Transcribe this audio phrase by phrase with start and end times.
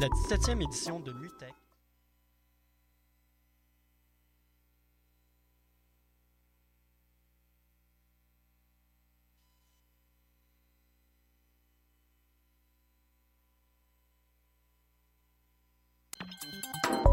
[0.00, 1.12] La 17e édition de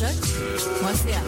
[0.00, 1.20] choc.ca.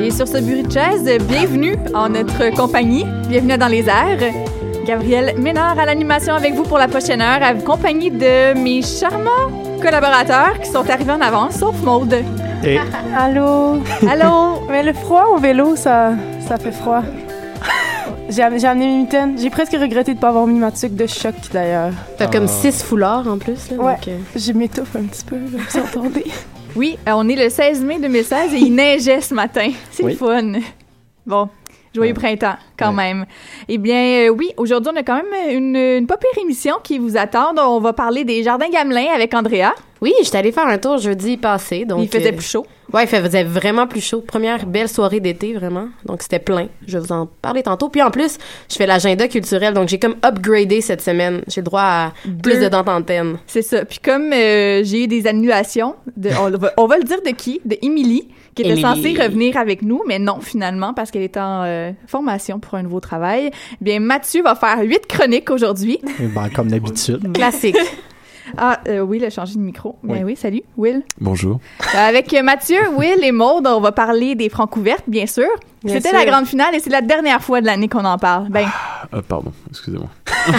[0.00, 3.04] Et sur ce bureau de chaise, bienvenue en notre compagnie.
[3.28, 4.32] Bienvenue dans les airs.
[4.86, 9.50] Gabriel Ménard à l'animation avec vous pour la prochaine heure, accompagné de mes charmants
[9.82, 12.24] collaborateurs qui sont arrivés en avance, sauf Maude.
[12.64, 12.78] Et
[13.16, 13.80] Allô?
[14.08, 14.62] Allô?
[14.68, 16.12] Mais le froid au vélo, ça,
[16.46, 17.02] ça fait froid.
[18.28, 19.36] J'ai am- j'ai amené mes mitaines.
[19.38, 21.92] J'ai presque regretté de ne pas avoir mis ma tuque de choc, d'ailleurs.
[22.16, 23.70] T'as comme six foulards en plus.
[23.70, 23.94] Là, Ouais.
[23.94, 26.24] donc, euh, Je m'étouffe un petit peu, là, vous entendez?
[26.76, 29.70] Oui, euh, on est le 16 mai 2016 et il neigeait ce matin.
[29.90, 30.14] C'est Oui.
[30.14, 30.52] fun.
[31.26, 31.48] Bon,
[31.94, 32.96] joyeux printemps quand Ouais.
[33.14, 33.26] même.
[33.68, 36.98] Eh bien, euh, oui, aujourd'hui, on a quand même une, une pas pire émission qui
[36.98, 37.52] vous attend.
[37.58, 39.72] On va parler des jardins Gamelin avec Andrea.
[40.00, 41.84] Oui, j'étais allée faire un tour jeudi passé.
[41.84, 42.66] Donc, il faisait euh, plus chaud.
[42.92, 44.22] Ouais, il faisait vraiment plus chaud.
[44.26, 45.88] Première belle soirée d'été, vraiment.
[46.06, 46.68] Donc, c'était plein.
[46.86, 47.90] Je vais vous en parler tantôt.
[47.90, 48.38] Puis en plus,
[48.70, 49.74] je fais l'agenda culturel.
[49.74, 51.42] Donc, j'ai comme upgradé cette semaine.
[51.48, 52.12] J'ai le droit à
[52.42, 53.36] plus de dents d'antenne.
[53.46, 53.84] C'est ça.
[53.84, 57.30] Puis comme euh, j'ai eu des annulations, de, on, va, on va le dire de
[57.32, 57.60] qui?
[57.66, 58.28] De Émilie,
[58.62, 58.82] qui était Émilie.
[58.82, 62.82] censée revenir avec nous, mais non, finalement, parce qu'elle est en euh, formation pour un
[62.82, 63.50] nouveau travail.
[63.52, 65.98] Eh Bien, Mathieu va faire huit chroniques aujourd'hui.
[66.34, 67.32] ben, comme d'habitude.
[67.32, 67.76] Classique.
[68.58, 69.94] Ah, euh, Will a changé de micro.
[70.02, 70.36] Ben oui, Oui.
[70.36, 71.04] salut, Will.
[71.20, 71.60] Bonjour.
[71.94, 75.46] Euh, Avec Mathieu, Will et Maude, on va parler des francs couvertes, bien sûr.
[75.86, 78.48] C'était la grande finale et c'est la dernière fois de l'année qu'on en parle.
[78.48, 78.66] Ben,
[79.14, 80.08] Euh, pardon, excusez-moi.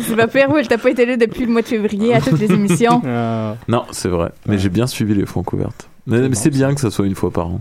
[0.00, 2.40] c'est pas pire, Will, t'as pas été là depuis le mois de février à toutes
[2.40, 3.00] les émissions.
[3.04, 4.30] Euh, Non, c'est vrai.
[4.46, 4.58] Mais Ouais.
[4.58, 5.88] j'ai bien suivi les francs couvertes.
[6.06, 7.60] Mais, mais c'est bien que ça soit une fois par an.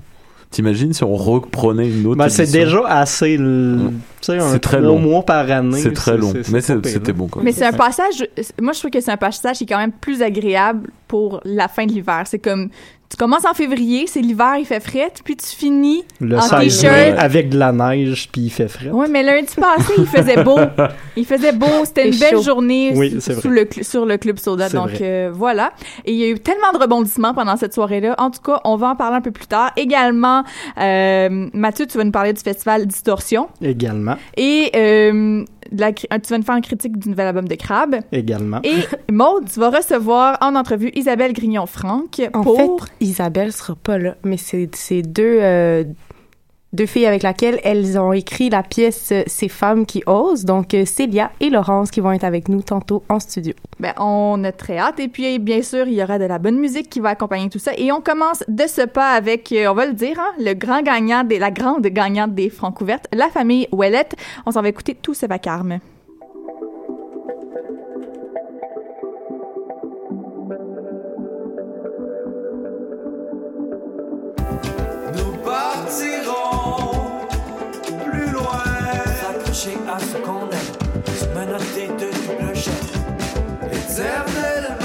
[0.50, 3.36] T'imagines si on reprenait une autre ben, c'est déjà assez.
[3.36, 5.00] l- C'est très long.
[5.00, 5.80] mois par année.
[5.80, 6.34] C'est très long.
[6.52, 7.54] Mais c'était bon quand Mais même.
[7.54, 8.28] c'est un passage,
[8.62, 11.68] moi je trouve que c'est un passage qui est quand même plus agréable pour la
[11.68, 12.24] fin de l'hiver.
[12.24, 12.70] C'est comme,
[13.10, 16.80] tu commences en février, c'est l'hiver, il fait frais, puis tu finis Le en 16
[16.80, 17.20] t-shirt.
[17.20, 18.90] avec de la neige, puis il fait frais.
[18.92, 20.58] Ouais, mais lundi passé, il faisait beau.
[21.18, 21.68] Il faisait beau.
[21.84, 22.42] C'était une belle chaud.
[22.42, 23.50] journée Oui, vrai.
[23.50, 24.70] le, sur le Club Soda.
[24.70, 25.74] Donc, euh, voilà.
[26.06, 28.16] Et il y a eu tellement de rebondissements pendant cette soirée-là.
[28.18, 29.74] En tout cas, on va en parler un peu plus tard.
[29.76, 30.46] Également,
[30.80, 33.50] euh, Mathieu, tu vas nous parler du festival Distorsion.
[33.62, 34.16] Également.
[34.38, 37.98] Et euh, la tu vas nous faire une critique du nouvel album de Crabe.
[38.12, 38.60] Également.
[38.64, 38.82] Et
[39.12, 44.38] Maude, tu vas recevoir en entrevue Isabelle Grignon-Franck En fait, Isabelle sera pas là, mais
[44.38, 45.84] c'est c'est deux, euh,
[46.74, 50.46] deux filles avec lesquelles elles ont écrit la pièce euh, Ces femmes qui osent.
[50.46, 53.54] Donc, euh, Célia et Laurence qui vont être avec nous tantôt en studio.
[53.80, 55.00] Ben, on a très hâte.
[55.00, 57.60] Et puis, bien sûr, il y aura de la bonne musique qui va accompagner tout
[57.60, 57.72] ça.
[57.78, 60.82] Et on commence de ce pas avec, euh, on va le dire, hein, le grand
[60.82, 64.16] gagnant, des, la grande gagnante des francs couvertes, la famille Ouellette.
[64.46, 65.80] On s'en va écouter tout ce vacarme.
[75.62, 77.28] partiront
[78.06, 78.64] plus loin.
[79.20, 80.74] S'accrocher à ce qu'on aime,
[81.20, 82.86] se menotter de double jet,
[83.72, 84.81] éternellement.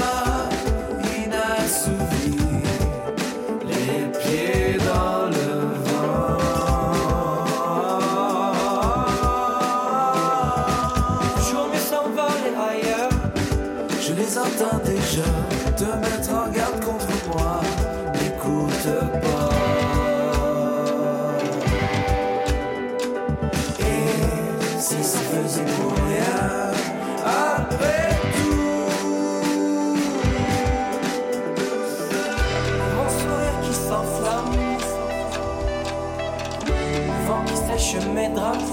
[37.65, 38.71] Sèche mes draps,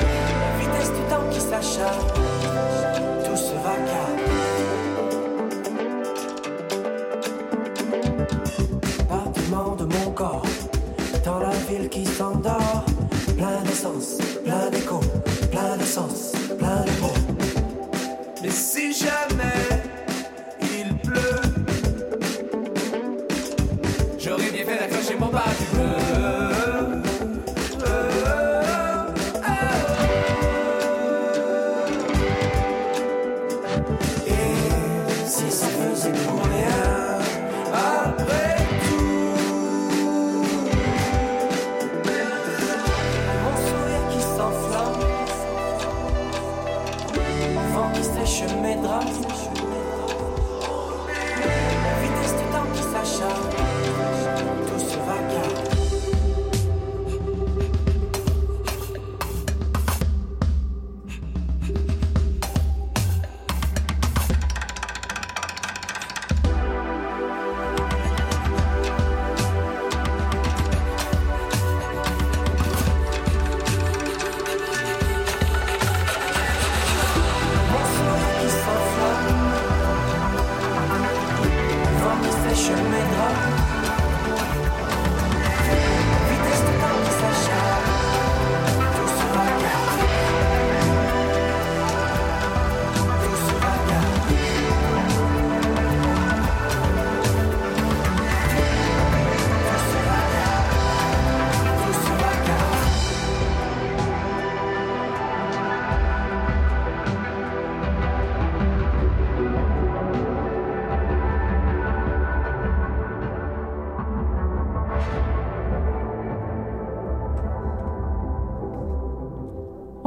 [0.00, 2.06] la vitesse du temps qui s'acharne,
[3.24, 4.22] tout se vacarme.
[9.08, 10.42] Battement de mon corps
[11.24, 12.84] dans la ville qui s'endort.
[13.36, 14.18] Plein d'essence,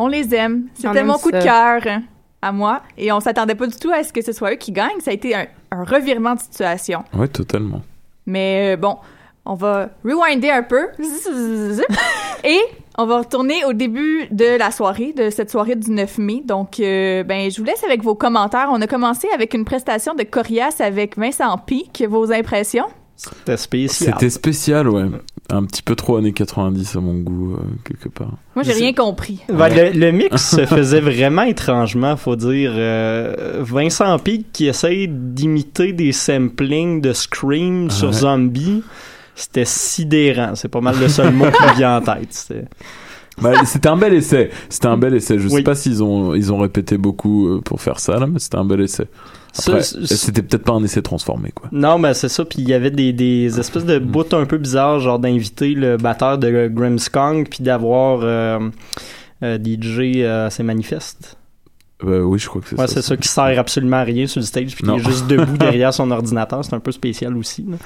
[0.05, 0.67] On les aime.
[0.75, 2.03] C'était mon coup de cœur hein,
[2.39, 2.83] à moi.
[2.95, 4.99] Et on s'attendait pas du tout à ce que ce soit eux qui gagnent.
[4.99, 7.03] Ça a été un, un revirement de situation.
[7.11, 7.81] Ouais, totalement.
[8.27, 8.97] Mais euh, bon,
[9.45, 10.89] on va rewinder un peu.
[12.43, 12.59] Et
[12.99, 16.43] on va retourner au début de la soirée, de cette soirée du 9 mai.
[16.45, 18.69] Donc, euh, ben, je vous laisse avec vos commentaires.
[18.71, 22.03] On a commencé avec une prestation de Corias avec Vincent Pic.
[22.07, 22.85] Vos impressions?
[23.15, 24.13] C'était spécial.
[24.13, 25.05] C'était spécial, ouais.
[25.51, 28.33] Un petit peu trop années 90 à mon goût, euh, quelque part.
[28.55, 29.41] Moi, j'ai rien compris.
[29.47, 32.71] Ben, le, le mix se faisait vraiment étrangement, faut dire.
[32.75, 38.13] Euh, Vincent Pig qui essaye d'imiter des samplings de Scream sur Ouais.
[38.13, 38.81] Zombie,
[39.35, 40.55] c'était sidérant.
[40.55, 42.27] C'est pas mal le seul mot qui me vient en tête.
[42.31, 42.65] C'était-
[43.65, 44.49] c'était un bel essai.
[44.69, 45.37] C'était un bel essai.
[45.37, 45.55] Je Oui.
[45.57, 48.57] sais pas s'ils ont, ils ont répété beaucoup euh, pour faire ça, là, mais c'était
[48.57, 49.05] un bel essai.
[49.55, 51.69] C'était peut-être pas un essai transformé, quoi.
[51.71, 52.43] Non, mais c'est ça.
[52.45, 55.97] Puis il y avait des, des espèces de bouts un peu bizarres, genre d'inviter le
[55.97, 58.59] batteur de Grimmskong, puis d'avoir euh,
[59.43, 61.37] euh, DJ euh, assez manifeste.
[62.03, 62.95] Euh, oui, je crois que c'est Ouais, ça.
[62.95, 65.57] c'est ça qui sert absolument à rien sur le stage, puis qui est juste debout
[65.57, 66.63] derrière son ordinateur.
[66.65, 67.63] C'est un peu spécial aussi.
[67.67, 67.77] là.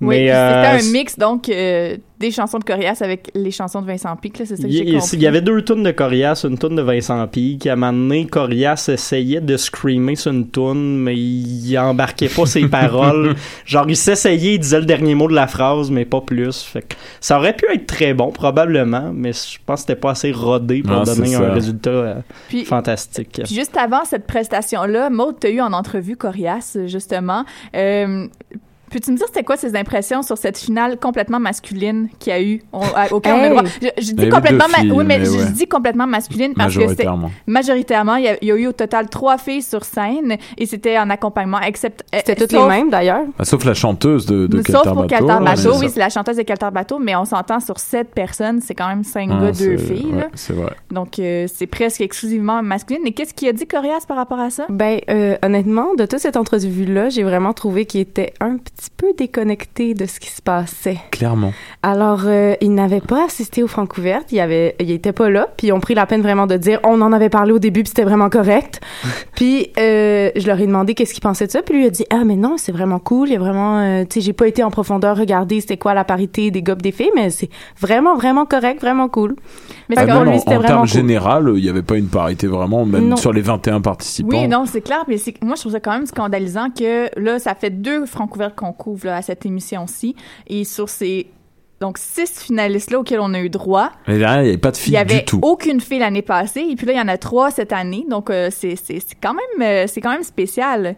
[0.00, 3.82] Oui, puis euh, c'était un mix, donc, euh, des chansons de Corias avec les chansons
[3.82, 4.38] de Vincent Pic.
[4.38, 5.10] là, C'est ça que Il, j'ai il- compris.
[5.16, 7.68] il y avait deux tunes de Corias, une tune de Vincent Pig.
[7.68, 12.46] À un moment donné, Corias essayait de screamer sur une tune, mais il embarquait pas
[12.46, 13.34] ses paroles.
[13.66, 16.62] Genre, il s'essayait, il disait le dernier mot de la phrase, mais pas plus.
[16.62, 20.12] Fait que ça aurait pu être très bon, probablement, mais je pense que c'était pas
[20.12, 22.14] assez rodé pour donner un résultat euh,
[22.48, 23.40] Puis- fantastique.
[23.44, 27.44] Puis juste avant cette prestation-là, Maud, t'as eu en entrevue Corias, justement.
[27.74, 28.26] Euh,
[28.92, 32.42] Peux-tu me dire c'était quoi ses impressions sur cette finale complètement masculine qu'il y a
[32.42, 33.50] eu, on- à- auquel on a Hey!
[33.50, 33.62] droit?
[33.98, 35.50] Je, dis avait complètement, deux ma- filles, oui, mais, mais je ouais.
[35.52, 37.30] dis complètement masculine parce que c'était Majoritairement.
[37.46, 40.66] majoritairement, il y, a, il y a eu au total trois filles sur scène et
[40.66, 43.22] c'était en accompagnement, except C'était euh, toutes sauf- les mêmes, d'ailleurs.
[43.38, 46.00] Ah, sauf la chanteuse de, de Sauf Caltar pour Caltar là, Bateau, c'est oui, c'est
[46.00, 49.30] la chanteuse de Caltar Bateau, mais on s'entend sur sept personnes, c'est quand même cinq
[49.32, 50.12] Ah, gars, deux filles.
[50.12, 50.26] ouais, là.
[50.34, 50.72] c'est vrai.
[50.90, 53.06] Donc, euh, c'est presque exclusivement masculine.
[53.06, 54.66] Et qu'est-ce qu'il a dit, Corias, par rapport à ça?
[54.68, 58.90] Ben, euh, honnêtement, de toute cette entrevue-là, j'ai vraiment trouvé qu'il était un petit petit
[58.96, 60.98] peu déconnecté de ce qui se passait.
[61.12, 61.52] Clairement.
[61.84, 65.48] Alors, euh, ils n'avaient pas assisté aux Francouvertes, il y avait, il était pas là,
[65.56, 67.82] puis ils ont pris la peine vraiment de dire, on en avait parlé au début,
[67.82, 68.80] puis c'était vraiment correct.
[69.36, 72.04] puis euh, je leur ai demandé qu'est-ce qu'ils pensaient de ça, puis lui a dit,
[72.10, 74.48] ah mais non, c'est vraiment cool, il y a vraiment, euh, tu sais, j'ai pas
[74.48, 78.16] été en profondeur regarder c'était quoi la parité des pis des filles, mais c'est vraiment
[78.16, 79.36] vraiment correct, vraiment cool.
[79.88, 80.88] Mais Ah, même en, lui, en vraiment termes cool.
[80.88, 83.16] général, il n'y avait pas une parité vraiment, même Non.
[83.16, 84.28] sur les 21 participants.
[84.30, 85.04] Oui, non, c'est clair.
[85.06, 88.54] Mais c'est- moi, je trouve ça quand même scandalisant que là, ça fait deux Francouvertes
[88.56, 90.14] qu'on couvre là, à cette émission-ci.
[90.46, 91.28] Et sur ces
[91.80, 94.80] donc six finalistes-là auxquels on a eu droit, là, il n'y avait pas de il
[94.80, 95.40] filles avait du tout.
[95.42, 96.64] aucune fille l'année passée.
[96.70, 98.06] Et puis là, il y en a trois cette année.
[98.08, 100.94] Donc, euh, c'est c'est- c'est quand, même, euh, c'est quand même spécial.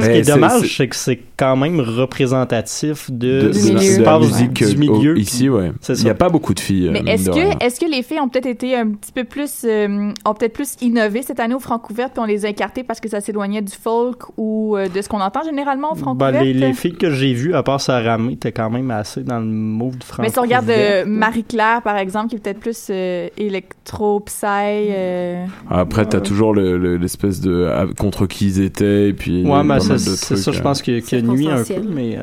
[0.00, 4.76] Ce qui est dommage, c'est- que c'est quand même représentatif de, de, musique du euh,
[4.78, 5.12] milieu.
[5.14, 5.72] au- ici, ouais.
[5.88, 6.88] Il n'y a pas beaucoup de filles.
[6.88, 10.10] euh, Mais mine est-ce que, les filles ont peut-être été un petit peu plus, euh,
[10.24, 13.08] ont peut-être plus innové cette année au Francouvertes, puis on les a écartées parce que
[13.08, 16.44] ça s'éloignait du folk ou euh, de ce qu'on entend généralement au Ben, Francouvertes?
[16.44, 19.38] les, les filles que j'ai vues, à part Sarah May, étaient quand même assez dans
[19.40, 20.22] le mood français.
[20.22, 24.44] Mais si on regarde euh, Marie-Claire, par exemple, qui est peut-être plus euh, électro, psy...
[24.46, 26.22] euh, Après, t'as Ouais.
[26.22, 27.68] toujours le- le- l'espèce de
[27.98, 29.44] contre qui ils étaient et puis.
[29.44, 30.62] Ouais, mais mal c'est ça, je euh.
[30.62, 32.16] pense que, que nuit un peu, mais...
[32.18, 32.22] euh,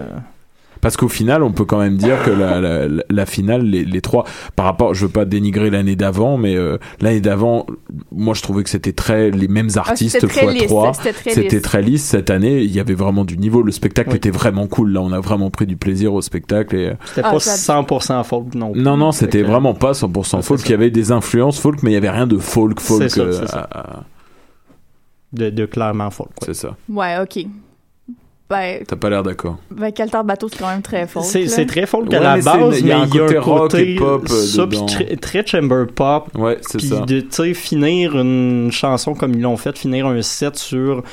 [0.82, 3.84] Parce qu'au final, on peut quand même dire que la, la, la- la finale, les,
[3.84, 4.24] les trois,
[4.56, 7.66] par rapport, je veux pas dénigrer l'année d'avant, mais euh, l'année d'avant,
[8.14, 10.94] moi je trouvais que c'était très les mêmes ah, artistes fois lisse, trois.
[10.94, 12.04] C'était très lisse.
[12.06, 12.62] cette année.
[12.62, 13.62] Il y avait vraiment du niveau.
[13.62, 14.16] Le spectacle Oui.
[14.16, 14.94] était vraiment cool.
[14.94, 16.74] Là, on a vraiment pris du plaisir au spectacle.
[16.78, 16.86] Et...
[16.88, 18.82] euh, C'était Ah, pas ça- 100% folk non plus.
[18.82, 20.62] Non, non, c'était vraiment pas 100% Ouais, folk.
[20.64, 23.02] Il y avait des influences folk, mais il y avait rien de folk, folk.
[23.04, 23.68] C'est ça, euh, c'est ça.
[23.70, 24.04] à- à-
[25.32, 26.30] De, de clairement folk.
[26.30, 26.48] ouais.
[26.48, 26.76] C'est ça.
[26.90, 27.46] Ouais, OK.
[28.50, 29.60] Ben, T'as pas l'air d'accord.
[29.70, 31.24] ben Caltar Bateau, c'est quand même très fort.
[31.24, 33.14] C'est très folk à Ouais, la mais c'est- base, il mais y a un il
[33.16, 36.58] y a côté un rock côté et pop, ça, puis très, très chamber pop, Ouais,
[36.62, 37.02] c'est puis ça.
[37.02, 41.04] de tu sais finir une chanson comme ils l'ont fait, finir un set sur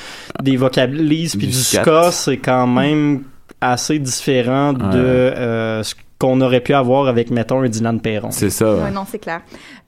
[0.43, 3.25] des vocalises puis Du du ska, c'est quand même
[3.61, 8.31] assez différent de euh, ce qu'on aurait pu avoir avec mettons un Dylan Perron.
[8.31, 8.75] C'est ça.
[8.77, 8.83] ouais.
[8.85, 9.43] Ouais, non, c'est clair.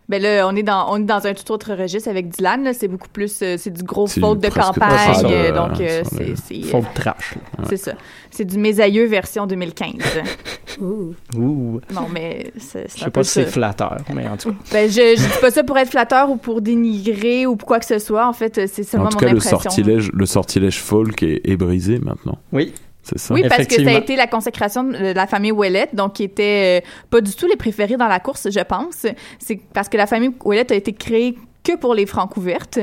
[0.08, 2.64] Ben là, on est dans, on est dans un tout autre registre avec Dylan.
[2.64, 2.72] là.
[2.72, 5.22] C'est beaucoup plus, euh, c'est du gros folk de campagne.
[5.26, 7.34] euh, donc, euh, c'est, les- c'est, Folk trash.
[7.68, 7.92] c'est ça.
[8.30, 9.92] C'est du Mes aïeux version 2015.
[10.80, 11.14] Ouh.
[11.36, 11.80] Ouh.
[11.92, 14.58] non, mais c'est, Je sais pas si c'est flatteur, mais en tout cas.
[14.72, 17.78] Ben, je, je dis pas ça pour être flatteur ou pour dénigrer ou pour quoi
[17.78, 18.26] que ce soit.
[18.26, 19.58] En fait, c'est seulement En tout mon cas, le impression.
[19.60, 22.38] sortilège, le sortilège folk est, est brisé maintenant.
[22.52, 22.72] Oui.
[23.08, 23.34] C'est ça.
[23.34, 26.82] Oui, parce que ça a été la consécration de la famille Ouellette, donc qui était
[26.82, 29.06] euh, pas du tout les préférés dans la course, je pense.
[29.38, 32.78] C'est parce que la famille Ouellette a été créée que pour les francs ouvertes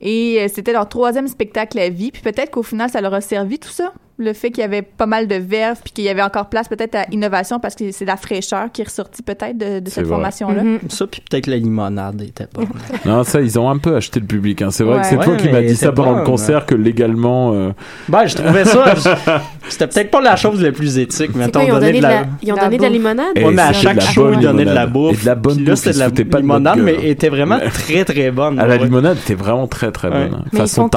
[0.00, 2.10] et euh, c'était leur troisième spectacle à vie.
[2.10, 4.82] Puis peut-être qu'au final, ça leur a servi tout ça, le fait qu'il y avait
[4.82, 7.90] pas mal de verve, puis qu'il y avait encore place peut-être à innovation parce que
[7.90, 10.62] c'est la fraîcheur qui est ressortie peut-être de, cette formation-là.
[10.62, 10.78] Mhm.
[10.88, 12.62] Ça, puis peut-être la limonade était pas.
[13.06, 14.62] Non, ça, ils ont un peu acheté le public.
[14.62, 14.70] hein.
[14.70, 15.00] C'est vrai Ouais.
[15.02, 17.52] que c'est toi qui m'as mais dit ça pendant le concert que légalement.
[17.54, 17.70] euh,
[18.08, 18.94] ben, je trouvais ça.
[19.68, 22.24] C'était peut-être pas la chose la plus éthique, mettons, quoi, ils ont donné de la.
[22.42, 22.96] Ils ont la donné de la bouffe.
[22.98, 23.26] limonade?
[23.36, 24.92] Et Ouais, mais à chaque de la show, bonne ils donnaient de la limonade.
[24.92, 25.18] bouffe.
[25.18, 28.04] Et de la bonne Puis là, bouffe, c'était de la limonade, mais était vraiment très,
[28.04, 28.58] très bonne.
[28.58, 30.34] À la limonade, était vraiment très très bonne.
[30.34, 30.44] hein.
[30.52, 30.88] Mais Façon font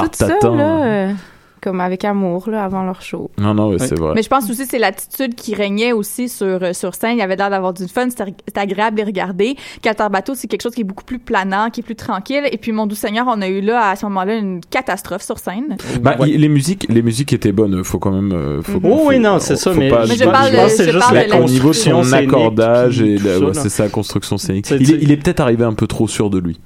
[1.64, 3.30] comme avec amour, là, avant leur show.
[3.38, 4.12] Non, non, ouais, c'est vrai.
[4.14, 7.12] Mais je pense aussi que c'est l'attitude qui régnait aussi sur, euh, sur scène.
[7.12, 9.56] Il y avait l'air d'avoir du fun, c'était agréable de les regarder.
[9.82, 12.42] Caltar Bateau, c'est quelque chose qui est beaucoup plus planant, qui est plus tranquille.
[12.52, 15.38] Et puis Mon Doux Seigneur, on a eu là, à ce moment-là, une catastrophe sur
[15.38, 15.76] scène.
[16.02, 16.30] Bah, Ouais.
[16.30, 17.82] il- les musiques, les musiques étaient bonnes.
[17.82, 18.62] Faut quand même.
[18.62, 21.00] Faut, Oh oui, non, c'est ça, mais, pas- Mais je parle- pense c'est je juste
[21.00, 24.70] parle la de la- au niveau de son accordage et ouais, c'est sa construction scénique.
[24.70, 26.60] Il, est- il est peut-être arrivé un peu trop sûr de lui.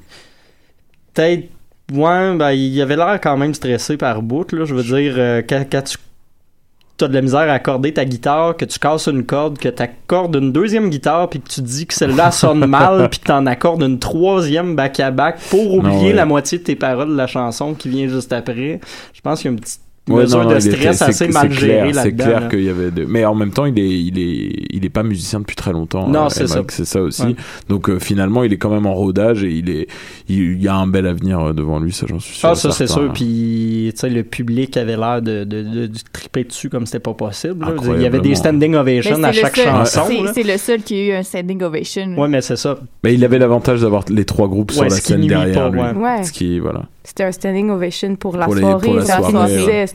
[1.14, 1.48] Peut-être,
[1.92, 4.64] ouais, ben, il avait l'air quand même stressé par bout, là.
[4.64, 8.56] Je veux dire, euh, quand, quand tu as de la misère à accorder ta guitare,
[8.56, 11.86] que tu casses une corde, que tu accordes une deuxième guitare, puis que tu dis
[11.86, 16.12] que celle-là sonne mal, puis que tu en accordes une troisième back-à-back pour oublier ouais.
[16.12, 18.80] la moitié de tes paroles de la chanson qui vient juste après.
[19.12, 21.48] Je pense qu'il y a une petite Ouais, mesure non, de stress c'est- assez mal
[21.48, 21.58] clair,
[21.90, 22.48] gérée C'est clair là.
[22.48, 23.04] qu'il y avait de...
[23.04, 26.08] Mais en même temps, il est, il est, il est pas musicien depuis très longtemps.
[26.08, 26.62] Non, euh, c'est ça.
[26.68, 27.22] C'est ça aussi.
[27.22, 27.36] Ouais.
[27.68, 29.88] Donc euh, finalement, il est quand même en rodage et il est,
[30.28, 31.92] il, il y a un bel avenir euh, devant lui.
[31.92, 32.48] Ça, j'en suis sûr.
[32.48, 33.12] Ah, ça, c'est sûr.
[33.12, 36.98] Puis, tu sais, le public avait l'air de, de, de, de triper dessus comme c'était
[37.00, 37.66] pas possible.
[37.96, 40.02] Il y avait des standing ovations à chaque seul- chanson.
[40.34, 42.14] c'est- le seul qui a eu un standing ovation.
[42.16, 42.78] Ouais, mais c'est ça.
[43.04, 45.80] Mais il avait l'avantage d'avoir les trois groupes sur la scène derrière lui.
[46.24, 46.82] Ce qui, voilà.
[47.04, 48.60] C'était un standing ovation pour la soirée.
[48.86, 48.94] pour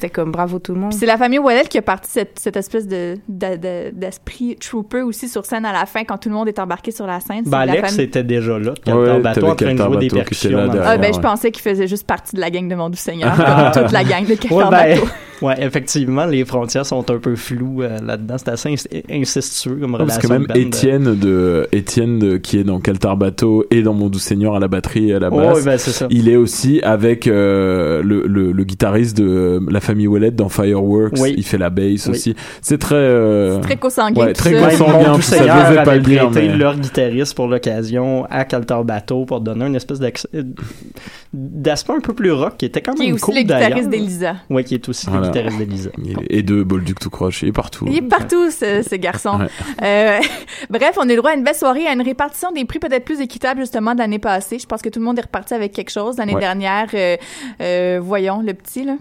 [0.04, 0.10] ouais.
[0.10, 0.94] C'était comme bravo tout le monde.
[0.94, 5.02] C'est la famille Ouellet qui a parti cette, cette espèce de, de- de- d'esprit trooper
[5.02, 7.44] aussi sur scène à la fin quand tout le monde est embarqué sur la scène.
[7.46, 8.72] Ben, la Alex famille- était déjà là.
[8.72, 10.58] Ouais, Caltar Bateau en train de jouer des Bateau qui était percussions.
[10.58, 10.84] là.
[10.86, 11.22] Ah, ben, je ouais.
[11.24, 13.34] pensais qu'il faisait juste partie de la gang de Mon Doux Seigneur,
[13.74, 15.08] comme toute la gang de Ouais, ben, Bateau.
[15.44, 18.36] Ouais, effectivement, les frontières sont un peu floues euh, là-dedans.
[18.38, 18.76] C'est assez
[19.12, 20.30] incestueux comme Parce relation.
[20.30, 20.48] que même.
[20.56, 24.60] Étienne de Étienne de, qui est dans Caltar Bateau et dans Mon Doux Seigneur à
[24.60, 26.08] la batterie et à la basse, ouais, ben, c'est ça.
[26.10, 31.18] il est aussi avec euh, le, le, le guitariste de la famille Ouellet dans Fireworks.
[31.20, 31.34] Oui.
[31.38, 32.12] Il fait la bass Oui.
[32.12, 32.36] aussi.
[32.62, 34.26] C'est très euh, Très consanguin.
[34.28, 38.26] ouais, très consanguin, Mon Seigneur pas avait le dire, prêté mais- leur guitariste pour l'occasion
[38.30, 40.44] à Caltar Bateau pour donner une espèce d'accès- euh,
[41.34, 43.90] d'aspect un peu plus rock qui était quand Qui est même aussi cool le guitariste
[43.90, 43.90] d'ailleurs.
[43.90, 44.36] d'Elisa.
[44.50, 45.22] Ouais, qui est aussi Voilà.
[45.22, 45.90] le guitariste d'Elisa.
[46.06, 47.86] est- et de Bolduc tout croche, il est partout.
[47.88, 49.40] Il est partout, ce, ce garçon.
[49.40, 49.48] Ouais.
[49.84, 50.20] Euh,
[50.70, 52.80] bref, on a eu le droit à une belle soirée, à une répartition des prix
[52.80, 54.60] peut-être plus équitable, justement, de l'année passée.
[54.60, 56.18] Je pense que tout le monde est reparti avec quelque chose.
[56.18, 56.40] L'année Ouais.
[56.40, 57.18] dernière, euh,
[57.62, 58.96] euh, voyons, le petit, là.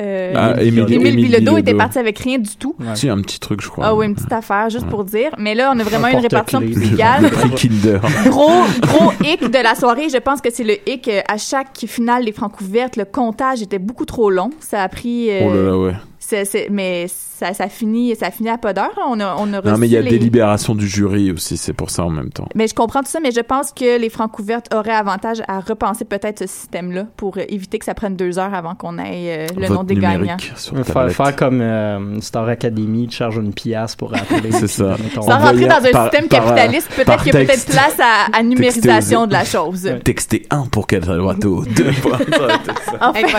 [0.00, 2.74] Euh, Ah, Émile Émile, Émile Émile Bilodeau était parti avec rien du tout.
[2.80, 2.94] Ouais.
[2.96, 3.86] Si, un petit truc, je crois.
[3.86, 4.90] Ah oui, une petite affaire, juste Ouais.
[4.90, 5.30] pour dire.
[5.38, 6.74] Mais là, on a vraiment Un eu une répartition porte-clés.
[6.80, 7.30] plus Le égale.
[7.30, 8.00] prix Kinder.
[8.26, 10.08] gros, gros hic de la soirée.
[10.08, 11.08] Je pense que c'est le hic.
[11.08, 14.50] euh, À chaque finale des francs ouvertes, le comptage était beaucoup trop long.
[14.60, 15.30] Ça a pris...
[15.30, 15.92] euh, Oh là là, ouais.
[16.18, 17.06] c'est- c'est- mais
[17.40, 18.90] ça, ça finit, ça finit à pas d'heure.
[19.08, 21.72] On a, on a Non, mais il y a les- délibération du jury aussi, c'est
[21.72, 22.46] pour ça en même temps.
[22.54, 25.60] Mais je comprends tout ça, mais je pense que les francs ouvertes auraient avantage à
[25.60, 29.54] repenser peut-être ce système-là pour éviter que ça prenne deux heures avant qu'on ait euh,
[29.58, 30.36] le Vote nom des gagnants.
[30.84, 34.52] Faire, faire comme euh, Star Academy, tu charges une pièce pour appeler.
[34.52, 34.96] C'est ça.
[35.14, 37.96] Sans rentrer dans un par- système par, euh, capitaliste, peut-être qu'il y a peut-être place
[38.00, 39.88] à, à numérisation de la chose.
[40.04, 42.12] Texter 1 pour Bateau, 2 pour...
[43.00, 43.38] Enfin,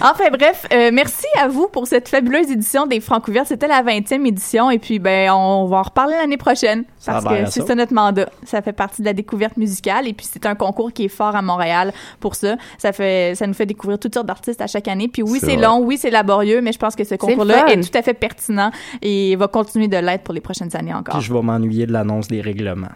[0.00, 3.46] enfin bref, euh, merci à vous pour cette fabuleuse édition des Francs ouverts.
[3.46, 7.46] C'était la 20e édition et puis ben on va en reparler l'année prochaine parce que
[7.50, 7.74] c'est ça.
[7.74, 8.28] notre mandat.
[8.44, 11.34] Ça fait partie de la découverte musicale et puis c'est un concours qui est fort
[11.36, 12.56] à Montréal pour ça.
[12.78, 15.08] Ça fait ça nous fait découvrir toutes sortes d'artistes à chaque année.
[15.08, 17.96] Puis oui, C'est long, oui, c'est laborieux, mais je pense que ce concours-là est tout
[17.98, 18.70] à fait pertinent
[19.02, 21.16] et va continuer de l'être pour les prochaines années encore.
[21.16, 22.88] Puis je vais m'ennuyer de l'annonce des règlements.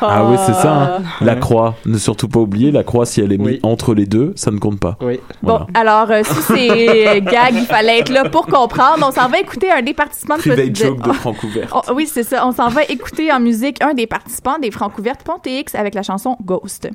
[0.00, 0.96] Ah oui, c'est ça.
[0.98, 1.02] hein.
[1.20, 1.74] La croix.
[1.86, 3.60] Ne surtout pas oublier, la croix, si elle est mise Oui.
[3.62, 4.96] entre les deux, ça ne compte pas.
[5.00, 5.20] Oui.
[5.42, 8.71] Bon, alors, euh, si c'est euh, gag, il fallait être là pour comprendre.
[9.02, 10.42] On s'en va écouter un des participants de...
[10.42, 11.68] De- de Francouvert.
[11.74, 12.46] Oh, oui, c'est ça.
[12.46, 16.02] On s'en va écouter en musique un des participants des Francouvertes Ponte X avec la
[16.02, 16.88] chanson Ghost.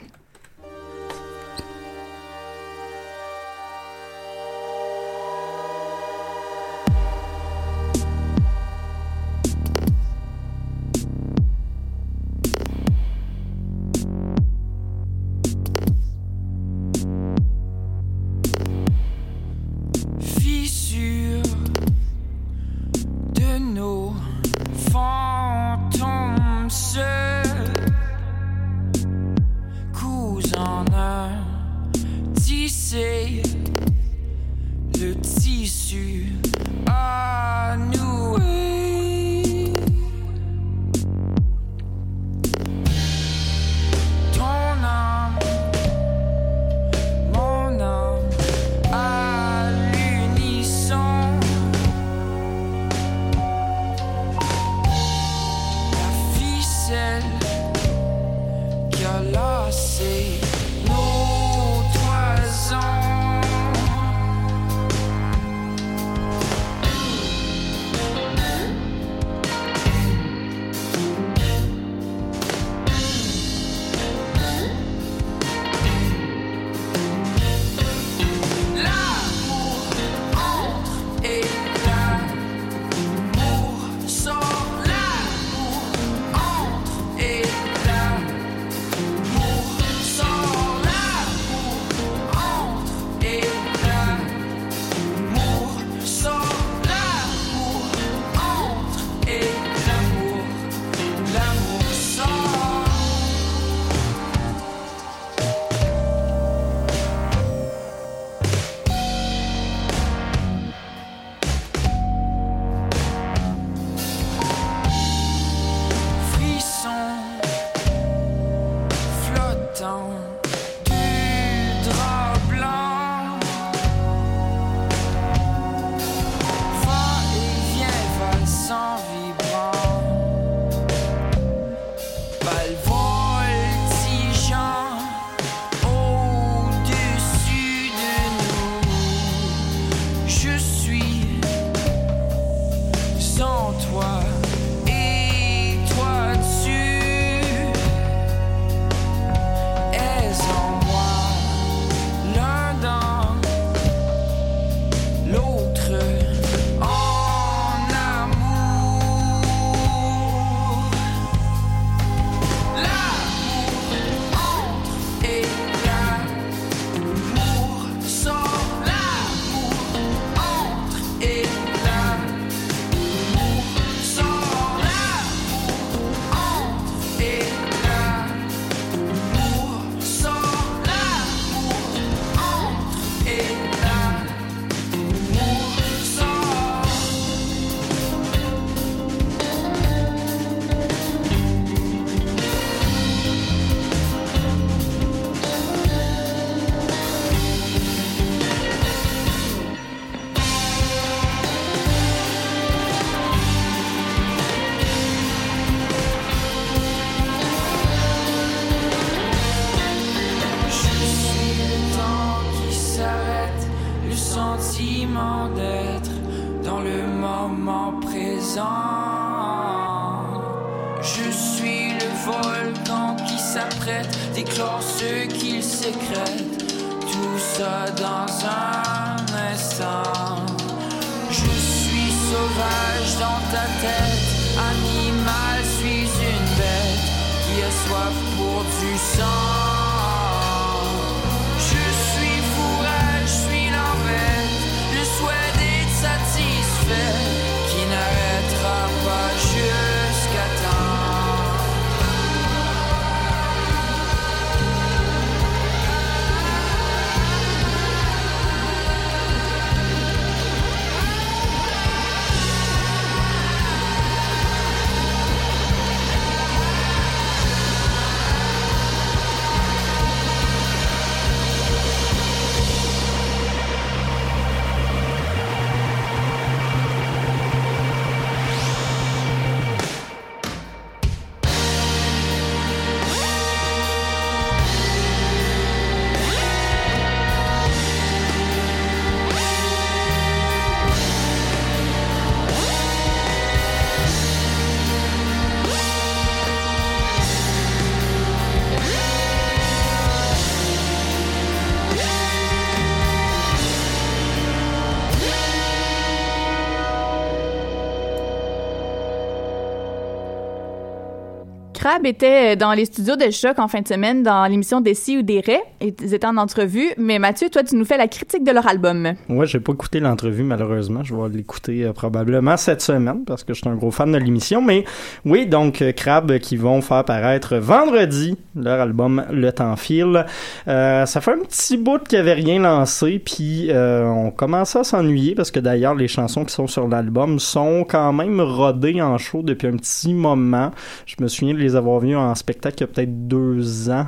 [311.88, 315.18] Crab était dans les studios de Choc en fin de semaine dans l'émission Des Si
[315.18, 315.64] ou des Raies.
[315.80, 316.90] Ils étaient en entrevue.
[316.98, 319.14] Mais Mathieu, toi, tu nous fais la critique de leur album.
[319.30, 321.02] Ouais, j'ai pas écouté l'entrevue malheureusement.
[321.06, 324.18] Je vais l'écouter euh, probablement cette semaine parce que je suis un gros fan de
[324.18, 324.62] l'émission.
[324.62, 324.84] Mais
[325.24, 330.26] oui, donc euh, Crab qui vont faire paraître vendredi leur album Le Temps file.
[330.68, 334.84] Euh, ça fait un petit bout qu'il avait rien lancé, puis euh, on commençait à
[334.84, 339.18] s'ennuyer parce que d'ailleurs les chansons qui sont sur l'album sont quand même rodées en
[339.18, 340.72] show depuis un petit moment.
[341.06, 344.08] Je me souviens de les avoir vus en spectacle il y a peut-être deux ans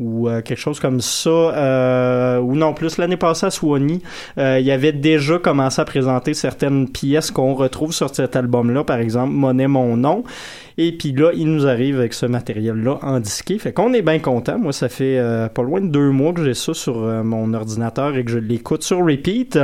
[0.00, 4.02] ou euh, quelque chose comme ça, euh, ou non plus l'année passée à Swanee,
[4.38, 8.98] euh, il avait déjà commencé à présenter certaines pièces qu'on retrouve sur cet album-là, par
[8.98, 10.24] exemple Monnaie mon nom,
[10.78, 14.18] et puis là il nous arrive avec ce matériel-là en disqué, fait qu'on est bien
[14.18, 14.58] content.
[14.58, 15.20] Moi ça fait
[15.54, 18.82] pas loin de deux mois que j'ai ça sur mon ordinateur et que je l'écoute
[18.82, 19.58] sur repeat.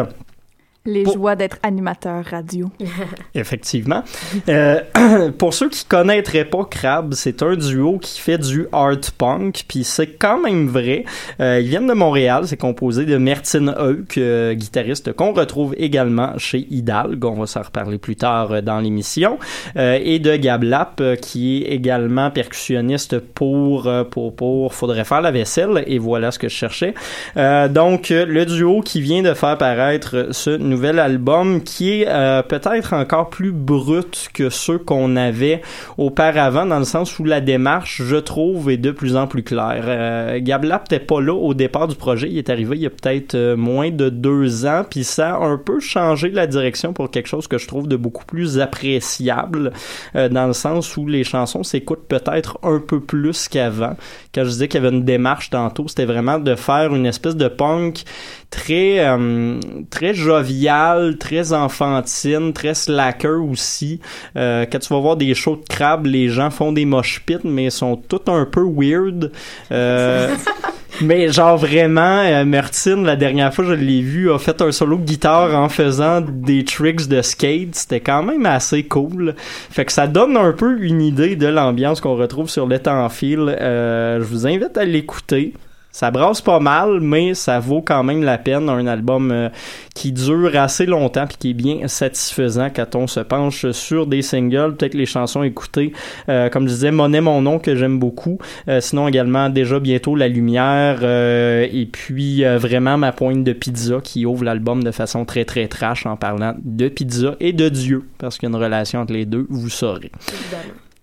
[0.87, 2.71] Les Pour- joies d'être animateur radio.
[3.35, 4.03] Effectivement.
[4.49, 4.81] Euh,
[5.39, 9.85] pour ceux qui connaîtraient pas Crab, c'est un duo qui fait du art punk, puis
[9.85, 11.05] c'est quand même vrai.
[11.39, 16.39] Euh, ils viennent de Montréal, c'est composé de Mertine Heuk, euh, guitariste qu'on retrouve également
[16.39, 19.39] chez Hidalgo, on va s'en reparler plus tard euh, dans l'émission,
[19.77, 25.21] euh, et de Gab Lap, euh, qui est également percussionniste pour, pour, pour Faudrait faire
[25.21, 26.95] la vaisselle, et voilà ce que je cherchais.
[27.37, 32.43] Euh, donc, le duo qui vient de faire paraître ce nouvel album qui est euh,
[32.43, 35.61] peut-être encore plus brut que ceux qu'on avait
[35.99, 39.85] auparavant dans le sens où la démarche, je trouve, est de plus en plus claire.
[39.87, 42.87] Euh, Gab Lap n'était pas là au départ du projet, il est arrivé il y
[42.87, 46.93] a peut-être euh, moins de deux ans, puis ça a un peu changé la direction
[46.93, 49.73] pour quelque chose que je trouve de beaucoup plus appréciable,
[50.17, 53.97] euh, dans le sens où les chansons s'écoutent peut-être un peu plus qu'avant.
[54.35, 57.37] Quand je disais qu'il y avait une démarche tantôt, c'était vraiment de faire une espèce
[57.37, 58.05] de punk
[58.51, 59.59] très euh,
[59.91, 64.01] très jovial, très enfantine, très slacker aussi.
[64.37, 67.39] Euh, quand tu vas voir des shows de crabe, les gens font des mosh pits,
[67.45, 69.31] mais sont tous un peu weird.
[69.71, 70.35] Euh,
[71.01, 74.73] mais genre vraiment, euh, Martine, la dernière fois que je l'ai vu, a fait un
[74.73, 77.75] solo de guitare en faisant des tricks de skate.
[77.75, 79.35] C'était quand même assez cool.
[79.71, 83.09] Fait que ça donne un peu une idée de l'ambiance qu'on retrouve sur le temps
[83.09, 83.41] fil.
[83.41, 85.55] Euh, je vous invite à l'écouter.
[85.93, 88.69] Ça brasse pas mal, mais ça vaut quand même la peine.
[88.69, 89.49] Un album euh,
[89.95, 94.23] qui dure assez longtemps puis qui est bien satisfaisant quand on se penche sur des
[94.23, 95.93] singles, peut-être les chansons écoutées.
[96.29, 98.39] Euh, comme je disais, Monnaie mon nom que j'aime beaucoup.
[98.69, 103.53] Euh, sinon également déjà bientôt La Lumière euh, et puis euh, vraiment ma pointe de
[103.53, 107.69] pizza qui ouvre l'album de façon très très trash en parlant de pizza et de
[107.69, 110.13] Dieu parce qu'il y a une relation entre les deux, vous saurez.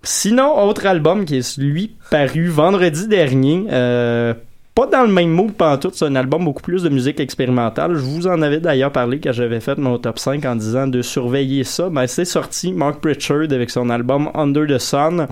[0.04, 4.34] Sinon, autre album qui est lui paru vendredi dernier, euh,
[4.78, 7.96] pas dans le même mood pantoute, c'est un album beaucoup plus de musique expérimentale.
[7.96, 11.02] Je vous en avais d'ailleurs parlé quand j'avais fait mon top 5 en disant de
[11.02, 11.90] surveiller ça.
[11.90, 15.26] Ben, c'est sorti Mark Pritchard avec son album Under the Sun.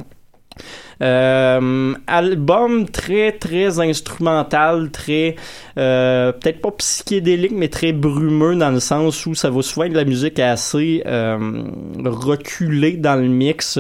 [1.02, 5.36] Euh, album très très instrumental, très
[5.78, 9.92] euh, peut-être pas psychédélique, mais très brumeux dans le sens où ça va souvent être
[9.92, 11.64] de la musique assez euh,
[12.04, 13.80] reculée dans le mix,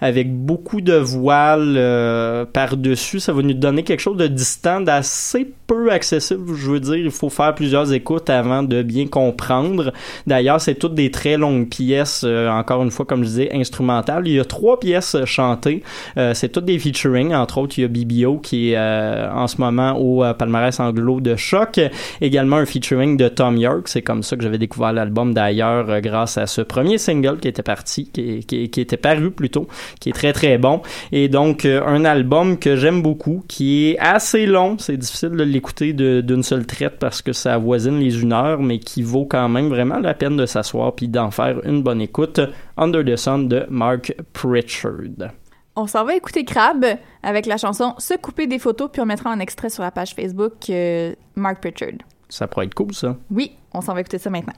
[0.00, 3.20] avec beaucoup de voiles par-dessus.
[3.20, 6.56] Ça va nous donner quelque chose de distant, d'assez peu accessible.
[6.56, 9.92] Je veux dire, il faut faire plusieurs écoutes avant de bien comprendre.
[10.26, 14.26] D'ailleurs, c'est toutes des très longues pièces, euh, encore une fois, comme je disais, instrumentales.
[14.26, 15.84] Il y a trois pièces chantées.
[16.16, 17.34] Euh, c'est toutes des featuring.
[17.34, 20.78] Entre autres, il y a BBO qui est euh, en ce moment au euh, palmarès
[20.78, 21.80] anglo de choc.
[22.20, 23.88] Également un featuring de Tom York.
[23.88, 27.48] C'est comme ça que j'avais découvert l'album d'ailleurs euh, grâce à ce premier single qui
[27.48, 29.66] était parti, qui, était paru plutôt,
[30.00, 30.80] qui est très très bon.
[31.10, 34.76] Et donc un album que j'aime beaucoup, qui est assez long.
[34.78, 38.78] C'est difficile de l'écouter d'une seule traite parce que ça avoisine les une heure, mais
[38.78, 42.40] qui vaut quand même vraiment la peine de s'asseoir puis d'en faire une bonne écoute.
[42.76, 45.32] Under the Sun de Mark Pritchard.
[45.80, 46.84] On s'en va écouter Crab
[47.22, 50.12] avec la chanson Se couper des photos, puis on mettra un extrait sur la page
[50.12, 51.98] Facebook euh, Mark Pritchard.
[52.28, 53.16] Ça pourrait être cool, ça.
[53.30, 54.54] Oui, on s'en va écouter ça maintenant.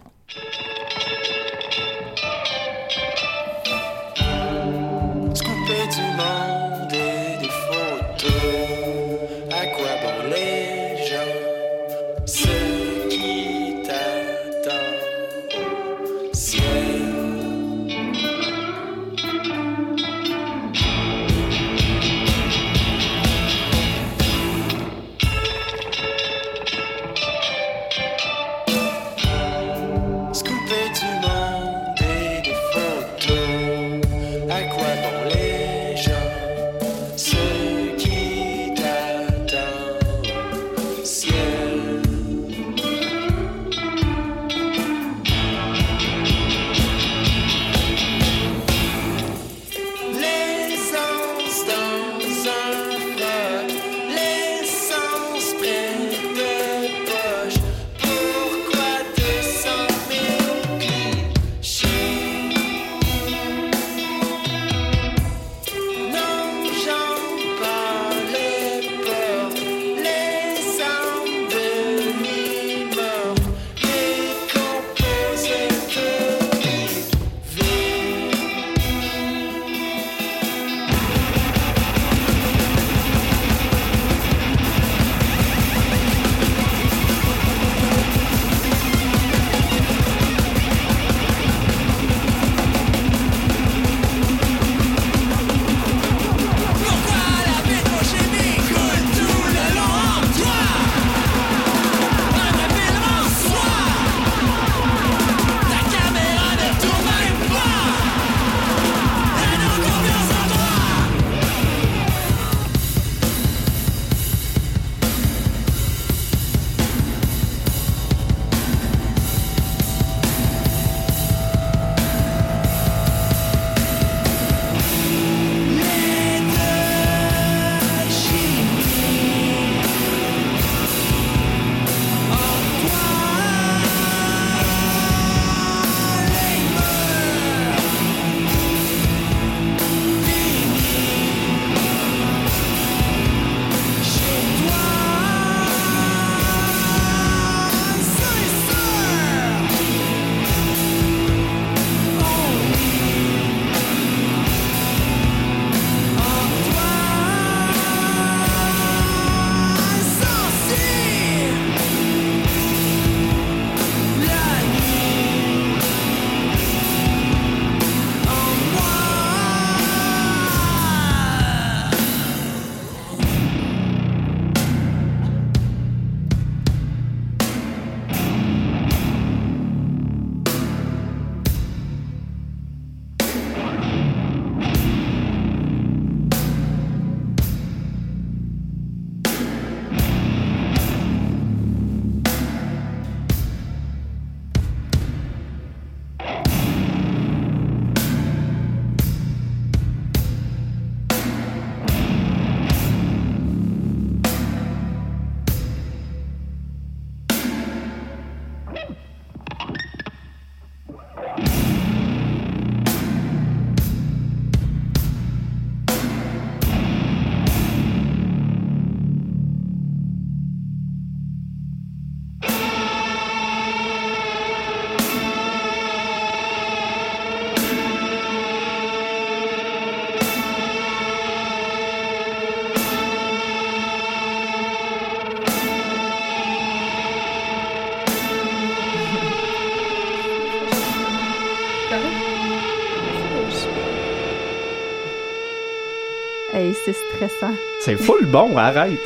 [247.84, 248.98] C'est full bon, arrête.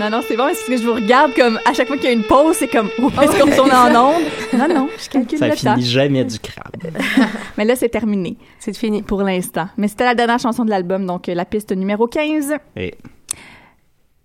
[0.00, 2.08] Non, non, c'est bon, c'est que je vous regarde comme à chaque fois qu'il y
[2.08, 4.22] a une pause, c'est comme, oh, est-ce qu'on retourne en onde?
[4.56, 5.74] Non, non, je calcule Ça le temps.
[5.74, 6.72] finit jamais du crabe.
[7.58, 8.36] Mais là, c'est terminé.
[8.60, 9.02] C'est fini.
[9.02, 9.68] Pour l'instant.
[9.76, 12.54] Mais c'était la dernière chanson de l'album, donc euh, la piste numéro 15.
[12.76, 12.94] Et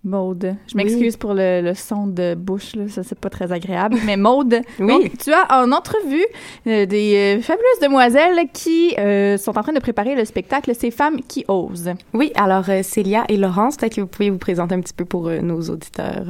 [0.04, 0.56] Maude.
[0.70, 3.96] Je m'excuse pour le, le son de bouche, là, ça c'est pas très agréable.
[4.04, 6.24] Mais Maude, donc, tu as en entrevue
[6.66, 10.90] euh, des euh, fabuleuses demoiselles qui euh, sont en train de préparer le spectacle Ces
[10.90, 11.92] femmes qui osent.
[12.12, 15.04] Oui, alors euh, Célia et Laurence, peut-être que vous pouvez vous présenter un petit peu
[15.04, 16.26] pour euh, nos auditeurs.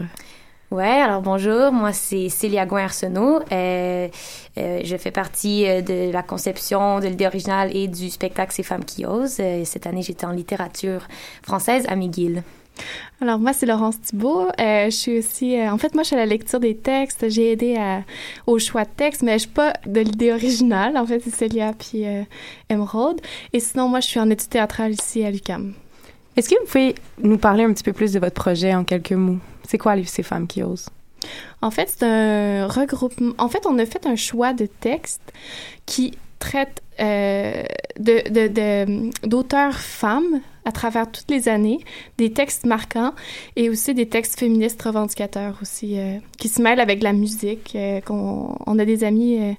[0.70, 3.42] Ouais, alors bonjour, moi c'est Célia Gouin-Arsenault.
[3.52, 4.08] Euh,
[4.58, 8.64] euh, je fais partie euh, de la conception de l'idée originale et du spectacle Ces
[8.64, 9.37] femmes qui osent.
[9.38, 11.06] Euh, cette année, j'étais en littérature
[11.42, 12.42] française à McGill.
[13.20, 14.48] Alors moi c'est Laurence Thibault.
[14.60, 17.28] Euh, je suis aussi, euh, en fait moi je suis à la lecture des textes.
[17.30, 18.02] J'ai aidé à-
[18.46, 20.96] au choix de textes, mais je suis pas de l'idée originale.
[20.96, 22.22] En fait c'est Célia puis euh,
[22.68, 23.20] Emeraude.
[23.52, 25.72] Et sinon moi je suis en études théâtrales ici à l'UQAM.
[26.37, 29.12] Est-ce que vous pouvez nous parler un petit peu plus de votre projet en quelques
[29.12, 29.38] mots?
[29.66, 30.88] C'est quoi les- ces femmes qui osent?
[31.62, 33.32] En fait c'est un regroupement.
[33.38, 35.32] En fait on a fait un choix de textes
[35.87, 36.12] qui
[36.44, 37.64] traitent euh,
[39.24, 41.80] d'auteurs femmes à travers toutes les années,
[42.18, 43.14] des textes marquants
[43.57, 47.72] et aussi des textes féministes revendicateurs aussi, euh, qui se mêlent avec la musique.
[47.74, 49.52] euh, qu'on, on a des amis euh,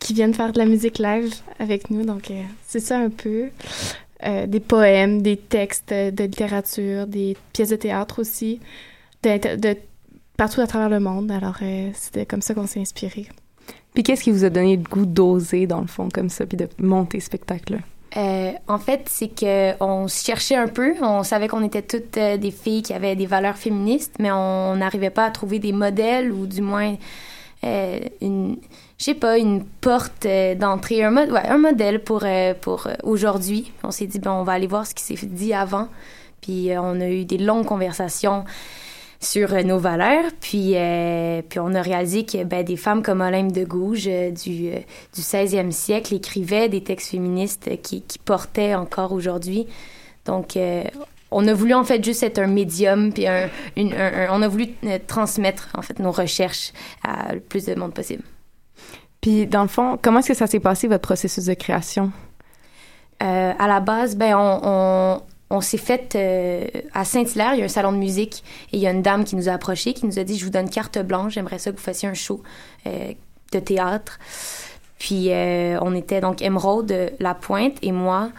[0.00, 2.30] qui viennent faire de la musique live avec nous, donc
[2.66, 3.48] c'est ça un peu.
[4.24, 8.58] Des poèmes, des textes de littérature, des pièces de théâtre aussi,
[9.22, 9.76] de,
[10.36, 11.30] partout à travers le monde.
[11.30, 11.58] Alors,
[11.94, 13.28] c'était comme ça qu'on s'est inspiré.
[13.94, 16.56] Puis qu'est-ce qui vous a donné le goût d'oser, dans le fond, comme ça, puis
[16.56, 17.78] de monter ce spectacle-là?
[18.16, 20.94] Euh, en fait, c'est que on se cherchait un peu.
[21.02, 24.76] On savait qu'on était toutes euh, des filles qui avaient des valeurs féministes, mais on
[24.76, 26.96] n'arrivait pas à trouver des modèles ou du moins
[27.64, 28.56] euh, une,
[28.98, 32.24] je sais pas, une porte d'entrée, un, un modèle pour
[32.62, 33.72] pour aujourd'hui.
[33.82, 35.88] On s'est dit bon, on va aller voir ce qui s'est dit avant.
[36.40, 38.44] Puis on a eu des longues conversations
[39.20, 40.30] sur euh, nos valeurs.
[40.40, 44.30] Puis, euh, puis on a réalisé que ben, des femmes comme Olympe de Gouges euh,
[44.30, 44.78] du, euh,
[45.14, 49.66] du 16e siècle écrivaient des textes féministes qui, qui portaient encore aujourd'hui.
[50.24, 50.58] Donc,
[51.30, 54.42] on a voulu en fait juste être un médium, puis un, une- un- un- on
[54.42, 54.66] a voulu
[55.06, 58.22] transmettre en fait nos recherches à le plus de monde possible.
[59.22, 62.12] Puis, dans le fond, comment est-ce que ça s'est passé, votre processus de création?
[63.20, 67.64] À la base, ben on, on, on s'est fait euh, à Saint-Hilaire, il y a
[67.64, 70.06] un salon de musique et il y a une dame qui nous a approché, qui
[70.06, 72.42] nous a dit je vous donne carte blanche, j'aimerais ça que vous fassiez un show
[72.86, 73.12] euh,
[73.52, 74.18] de théâtre.
[74.98, 78.30] Puis euh, on était donc Émeraude, La Pointe et moi,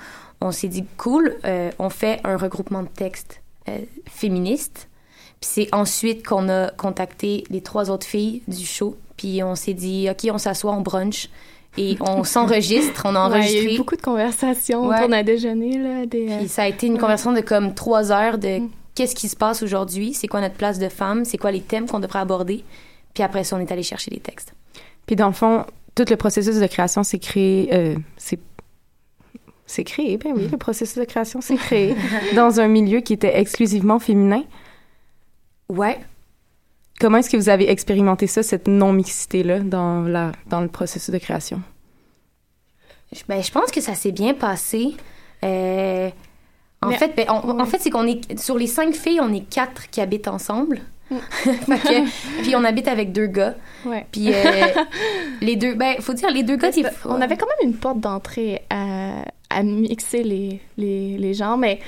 [0.41, 1.36] on s'est dit cool,
[1.80, 3.41] on fait un regroupement de textes
[4.10, 4.88] féministes.
[5.41, 9.74] Puis c'est ensuite qu'on a contacté les trois autres filles du show, puis on s'est
[9.74, 11.30] dit ok, on s'assoit, on brunch
[11.77, 13.69] et on s'enregistre, on a Ouais, il y enregistré.
[13.69, 14.97] a eu beaucoup de conversations Ouais.
[14.97, 15.77] autour d'un déjeuner.
[15.77, 16.99] Là, des, euh, Puis ça a été une ouais.
[16.99, 18.60] conversation de comme trois heures de
[18.95, 21.88] qu'est-ce qui se passe aujourd'hui, c'est quoi notre place de femme, c'est quoi les thèmes
[21.88, 22.63] qu'on devrait aborder.
[23.13, 24.53] Puis après ça, on est allé chercher les textes.
[25.05, 27.69] Puis, dans le fond, tout le processus de création s'est créé...
[27.73, 28.39] euh, c'est
[29.65, 31.95] c'est créé, ben oui, le processus de création s'est créé
[32.36, 34.43] dans un milieu qui était exclusivement féminin.
[35.69, 35.99] Ouais.
[36.99, 41.17] Comment est-ce que vous avez expérimenté ça, cette non-mixité-là, dans, la, dans le processus de
[41.17, 41.62] création?
[43.13, 44.95] Je- Ben, je pense que ça s'est bien passé.
[45.43, 46.09] Euh,
[46.81, 49.33] en Mais- fait, ben, on- en fait, c'est qu'on est sur les cinq filles, on
[49.33, 50.81] est quatre qui habitent ensemble.
[51.45, 53.55] Que- puis on habite avec deux gars.
[53.85, 54.05] Ouais.
[54.12, 54.43] Puis euh,
[55.41, 56.69] les deux, ben, faut dire les deux gars.
[57.05, 61.79] On avait quand même une porte d'entrée à, à mixer les, les, les genres, mais.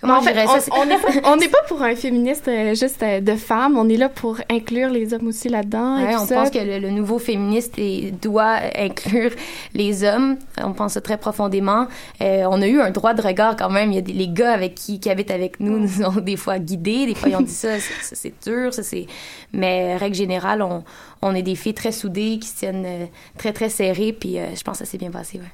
[0.00, 0.60] Comment en je fait, dirais on- ça?
[0.60, 0.70] C'est-
[1.26, 4.38] on n'est pas, pour un féministe euh, juste euh, de femmes, on est là pour
[4.50, 5.96] inclure les hommes aussi là-dedans.
[6.02, 6.36] Ouais, on ça.
[6.36, 9.32] pense que le, le nouveau féministe est- doit inclure
[9.74, 10.36] les hommes.
[10.62, 11.86] On pense ça très profondément.
[12.22, 13.92] Euh, on a eu un droit de regard quand même.
[13.92, 16.36] Il y a des, les gars avec qui, qui habitent avec nous nous ont des
[16.36, 17.06] fois guidés.
[17.06, 19.06] Des fois, ils ont dit ça, c'est- ça, c'est dur, ça c'est.
[19.52, 20.82] Mais règle générale, on,
[21.22, 23.04] on est des filles très soudées qui se tiennent euh,
[23.36, 24.12] très très serrées.
[24.12, 25.38] Puis euh, je pense que ça s'est bien passé.
[25.38, 25.44] Ouais.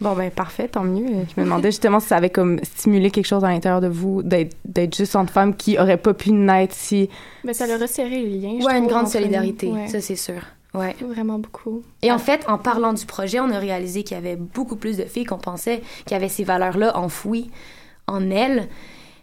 [0.00, 1.06] Bon, ben parfait, tant mieux.
[1.34, 4.22] Je me demandais justement si ça avait comme stimulé quelque chose à l'intérieur de vous,
[4.22, 7.10] d'être juste entre femmes qui auraient pas pu naître si...
[7.44, 8.56] Mais ça a resserré les liens.
[8.60, 9.88] je Ouais, une grande solidarité, Ouais.
[9.88, 10.40] ça c'est sûr.
[10.72, 10.94] Ouais.
[11.02, 11.82] Vraiment beaucoup.
[12.00, 14.96] Et en fait, en parlant du projet, on a réalisé qu'il y avait beaucoup plus
[14.96, 17.50] de filles qu'on pensait qui avaient ces valeurs-là enfouies
[18.06, 18.68] en elles,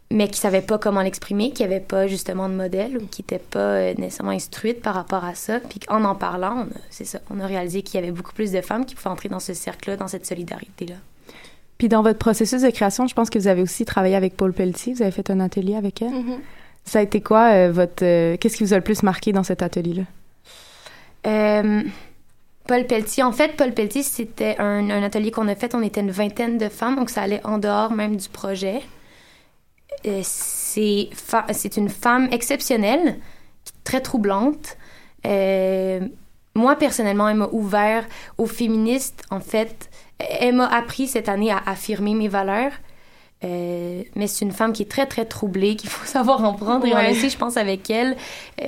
[0.10, 3.40] mais qui savaient pas comment l'exprimer, qui n'avaient pas justement de modèle ou qui n'étaient
[3.44, 5.60] pas euh, nécessairement instruites par rapport à ça.
[5.60, 8.34] Puis en en parlant, on a- c'est ça, on a réalisé qu'il y avait beaucoup
[8.34, 10.96] plus de femmes qui pouvaient entrer dans ce cercle-là, dans cette solidarité-là.
[11.78, 14.54] Puis dans votre processus de création, je pense que vous avez aussi travaillé avec Paul
[14.54, 16.12] Pelletier, vous avez fait un atelier avec elle.
[16.12, 16.38] Mhm.
[16.86, 18.04] Ça a été quoi, euh, votre...
[18.04, 20.04] euh, Qu'est-ce qui vous a le plus marqué dans cet atelier-là?
[21.26, 21.84] Euh,
[22.68, 23.24] Paul Pelletier.
[23.24, 25.76] En fait, Paul Pelletier, c'était un, un atelier qu'on a fait.
[25.76, 28.82] On était une vingtaine de femmes, donc ça allait en dehors même du projet.
[30.06, 33.18] Euh, c'est une femme exceptionnelle,
[33.84, 34.78] très troublante.
[35.26, 36.02] Euh,
[36.56, 38.06] moi, personnellement, elle m'a ouvert
[38.38, 39.24] aux féministes.
[39.30, 39.90] En fait,
[40.20, 42.72] elle m'a appris cette année à affirmer mes valeurs.
[43.44, 46.86] Euh, mais c'est une femme qui est très, très troublée, qu'il faut savoir en prendre
[46.88, 47.10] et en Ouais.
[47.10, 48.18] laisser, je pense, avec elle.
[48.62, 48.66] Euh,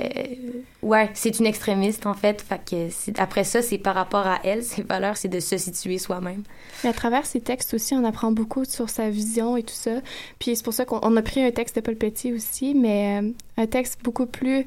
[0.82, 2.40] ouais, c'est une extrémiste, en fait.
[2.40, 5.98] Fait que après ça, c'est par rapport à elle, ses valeurs, c'est de se situer
[5.98, 6.44] soi-même.
[6.84, 10.00] Mais à travers ses textes aussi, on apprend beaucoup sur sa vision et tout ça.
[10.38, 13.20] Puis c'est pour ça qu'on on a pris un texte de Paul Petit aussi, mais
[13.22, 14.66] euh, un texte beaucoup plus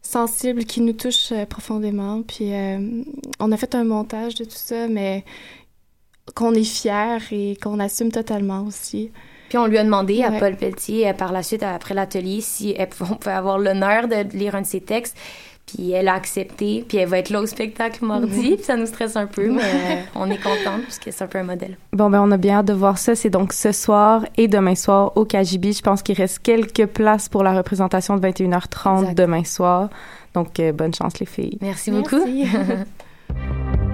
[0.00, 2.22] sensible qui nous touche euh, profondément.
[2.22, 3.02] Puis euh,
[3.40, 5.24] on a fait un montage de tout ça, mais
[6.34, 9.10] qu'on est fier et qu'on assume totalement aussi.
[9.48, 10.40] Puis on lui a demandé à Ouais.
[10.40, 14.36] Paul Pelletier, euh, par la suite, après l'atelier, si elle on pouvait avoir l'honneur de
[14.36, 15.16] lire un de ses textes.
[15.66, 16.84] Puis elle a accepté.
[16.88, 18.50] Puis elle va être là au spectacle mardi.
[18.50, 18.56] Mhm.
[18.56, 21.26] Puis ça nous stresse un peu, mais euh, on est contente parce que c'est un
[21.26, 21.76] peu un modèle.
[21.92, 23.14] Bon, ben, on a bien hâte de voir ça.
[23.16, 25.72] C'est donc ce soir et demain soir au KGB.
[25.72, 29.14] Je pense qu'il reste quelques places pour la représentation de 21h30 Exact.
[29.18, 29.90] demain soir.
[30.34, 31.58] Donc, euh, bonne chance, les filles.
[31.60, 32.20] Merci beaucoup.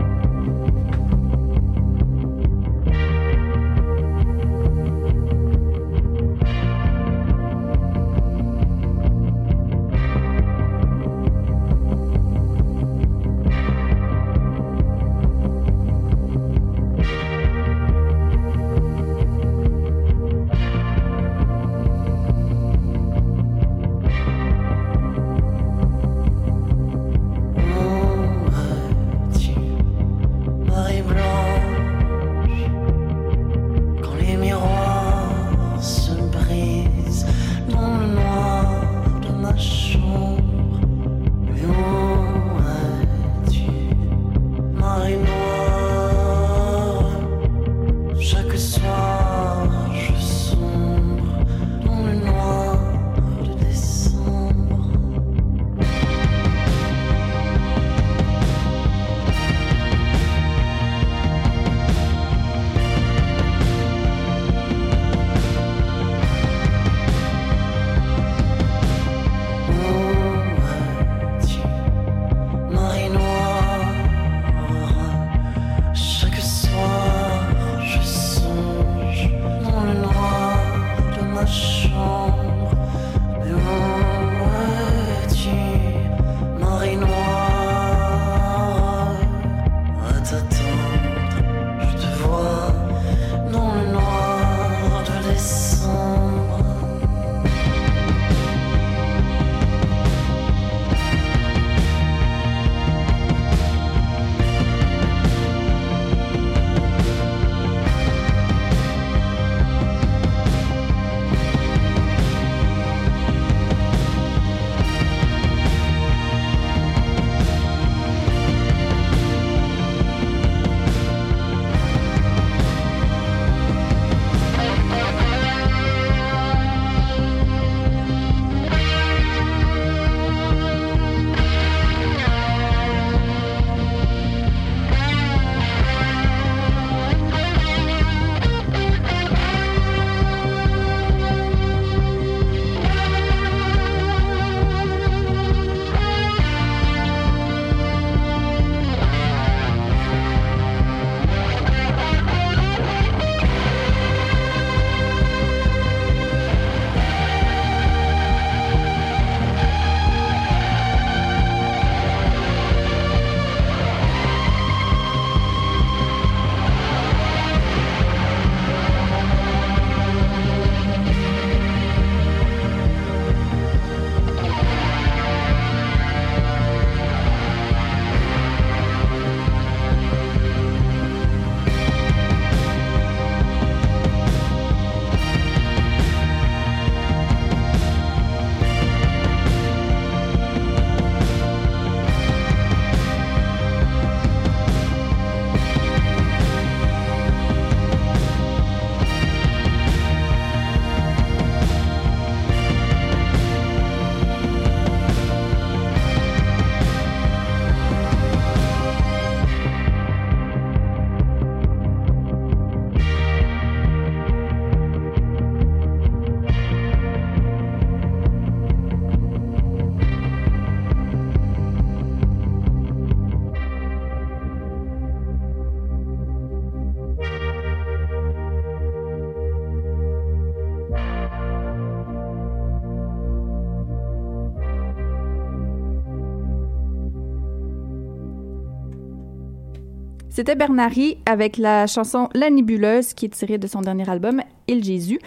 [240.43, 244.83] C'était Bernari avec la chanson La Nébuleuse qui est tirée de son dernier album Il
[244.83, 245.21] Jésus.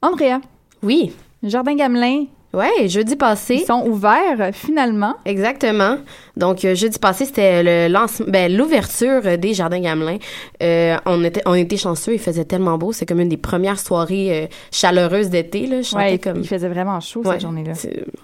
[0.00, 0.40] Andrea.
[0.80, 1.12] Oui.
[1.42, 2.26] Jardin Gamelin.
[2.54, 3.54] Ouais, jeudi passé.
[3.62, 5.14] Ils sont ouverts finalement.
[5.24, 5.96] Exactement.
[6.36, 10.18] Donc euh, jeudi passé, c'était le lancement, ben, l'ouverture des Jardins Gamelin.
[10.62, 12.12] Euh, on était, on était chanceux.
[12.12, 12.92] Il faisait tellement beau.
[12.92, 15.66] C'est comme une des premières soirées euh, chaleureuses d'été.
[15.66, 15.78] Là.
[15.82, 17.72] Je sentais Ouais, comme il faisait vraiment chaud Ouais, cette journée-là.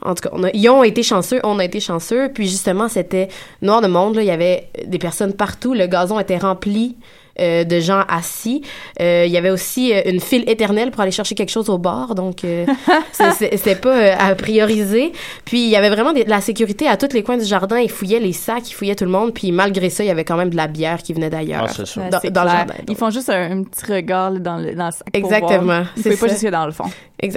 [0.03, 2.31] En tout cas, on a- ils ont été chanceux, on a été chanceux.
[2.33, 3.29] Puis justement, c'était
[3.62, 4.16] noir de monde.
[4.16, 4.22] Là.
[4.22, 5.72] Il y avait des personnes partout.
[5.74, 6.97] Le gazon était rempli.
[7.41, 8.62] Euh, de gens assis.
[9.01, 11.78] Euh, il y avait aussi euh, une file éternelle pour aller chercher quelque chose au
[11.78, 12.66] bar, donc euh,
[13.12, 15.12] c'était pas euh, à prioriser.
[15.45, 17.78] Puis il y avait vraiment des- de la sécurité à tous les coins du jardin.
[17.78, 19.32] Ils fouillaient les sacs, ils fouillaient tout le monde.
[19.34, 21.64] Puis malgré ça, il y avait quand même de la bière qui venait d'ailleurs.
[21.68, 22.03] Ah, c'est sûr.
[22.03, 22.74] Ouais, Dans, dans le jardin.
[22.89, 25.05] Ils font juste un, un petit regard là, dans, le, dans le sac.
[25.11, 25.86] pour Exactement, voir.
[26.05, 26.84] Ils pas jusque dans le fond.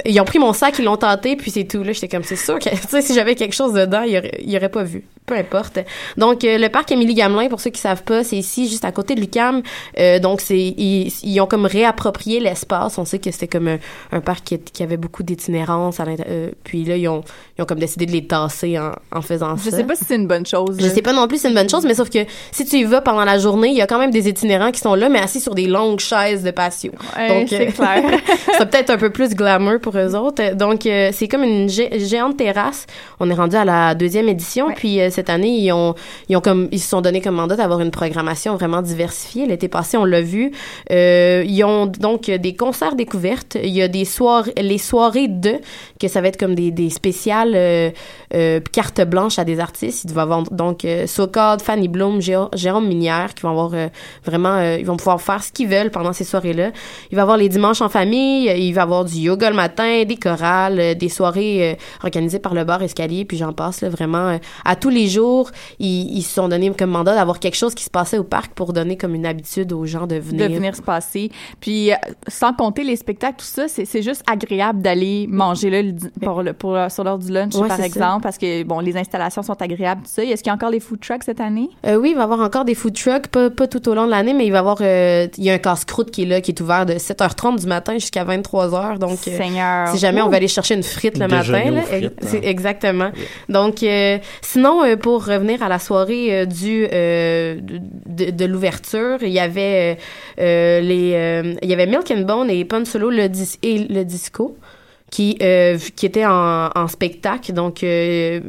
[0.05, 1.81] Ils ont pris mon sac, ils l'ont tenté, puis c'est tout.
[1.83, 4.39] Là, j'étais comme, c'est sûr que, tu sais, si j'avais quelque chose dedans, il aurait,
[4.45, 5.03] il aurait pas vu.
[5.25, 5.79] Peu importe.
[6.17, 8.91] Donc, euh, le parc Émilie Gamelin, pour ceux qui savent pas, c'est ici, juste à
[8.91, 9.61] côté de Lucam.
[9.99, 12.97] Euh, donc, c'est, ils, ils ont comme réapproprié l'espace.
[12.97, 13.77] On sait que c'était comme un,
[14.11, 17.23] un parc qui, qui avait beaucoup d'itinérance euh, puis là, ils ont,
[17.57, 19.77] ils ont comme décidé de les tasser en, en faisant Je ça.
[19.77, 20.77] sais pas si c'est une bonne chose.
[20.79, 22.19] Je sais pas non plus si c'est une bonne chose, mais sauf que
[22.51, 24.79] si tu y vas pendant la journée, il y a quand même des itinérants qui
[24.79, 26.91] sont là, mais assis sur des longues chaises de patio.
[27.17, 28.03] Ouais, Donc, c'est euh, clair.
[28.57, 30.55] c'est peut-être un peu plus glamour pour eux autres.
[30.55, 32.85] Donc, euh, c'est comme une gé- géante terrasse.
[33.19, 35.95] On est rendu à la deuxième édition, puis euh, cette année, ils ont,
[36.29, 39.45] ils ont comme, ils se sont donné comme mandat d'avoir une programmation vraiment diversifiée.
[39.45, 40.51] L'été passé, on l'a vu.
[40.91, 43.57] Euh, ils ont donc des concerts découvertes.
[43.61, 45.55] Il y a des soirées, les soirées de,
[45.99, 47.91] que ça va être comme des, spéciales euh,
[48.33, 50.05] euh, cartes blanches à des artistes.
[50.05, 53.87] Il va y avoir donc euh, Socard, Fanny Bloom, Jérôme Minière qui vont avoir euh,
[54.25, 56.71] vraiment, ils vont pouvoir faire ce qu'ils veulent pendant ces soirées-là.
[57.11, 60.15] Il va avoir les dimanches en famille, il va avoir du yoga le matin, des
[60.15, 64.39] chorales, des soirées organisées par le bar Escalier, puis j'en passe vraiment.
[64.65, 67.83] à tous les jours, ils, ils se sont donné comme mandat d'avoir quelque chose qui
[67.83, 70.49] se passait au parc pour donner comme une habitude aux gens de venir.
[70.49, 71.31] de venir se passer.
[71.59, 71.95] Puis, euh,
[72.27, 76.43] sans compter les spectacles, tout ça, c'est c'est juste agréable d'aller manger là le pour,
[76.43, 79.61] le, pour, sur l'heure du lunch, Ouais, par exemple, parce que, bon, les installations sont
[79.61, 80.23] agréables, tout ça.
[80.23, 81.69] Est-ce qu'il y a encore les food trucks cette année?
[81.85, 84.05] Euh, oui, il va y avoir encore des food trucks, pas, pas tout au long
[84.05, 86.25] de l'année, mais il va y avoir, euh, il y a un casse-croûte qui est
[86.25, 88.97] là, qui est ouvert de 7h30 du matin jusqu'à 23h.
[88.97, 89.87] Donc, euh, Seigneur.
[89.89, 92.39] si jamais on va aller chercher une frite le Déjeuner matin, là, frites, hein.
[92.43, 93.11] exactement.
[93.49, 97.59] Donc, euh, sinon, euh, pour revenir à la soirée euh, du euh,
[98.05, 99.95] de, de l'ouverture, il y avait euh,
[100.39, 104.03] euh, euh, il y avait Milk and Bone et Pun Solo le dis et le
[104.03, 104.57] disco
[105.11, 107.53] qui euh, qui était en, en spectacle.
[107.53, 108.39] Donc euh,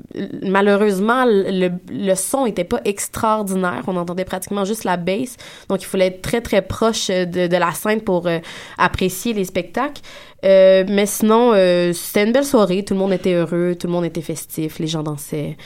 [0.42, 3.82] malheureusement le, le son était pas extraordinaire.
[3.88, 5.36] On entendait pratiquement juste la bass.
[5.68, 8.38] Donc il fallait être très très proche de, de la scène pour euh,
[8.78, 10.00] apprécier les spectacles.
[10.44, 12.84] Euh, mais sinon euh, c'était une belle soirée.
[12.84, 13.74] Tout le monde était heureux.
[13.78, 14.78] Tout le monde était festif.
[14.78, 15.56] Les gens dansaient.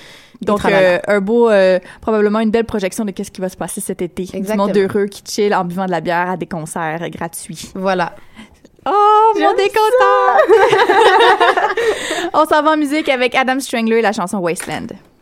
[0.43, 3.81] Donc, euh, un beau, euh, probablement une belle projection de qu'est-ce qui va se passer
[3.81, 4.25] cet été.
[4.35, 4.67] Exactement.
[4.67, 7.71] Du monde heureux qui chill en buvant de la bière à des concerts euh, gratuits.
[7.75, 8.15] voilà
[8.87, 10.37] Oh, mon décontent!
[12.35, 14.87] On s'en va en musique avec Adam Strangler et la chanson Wasteland.
[14.87, 15.16] Wasteland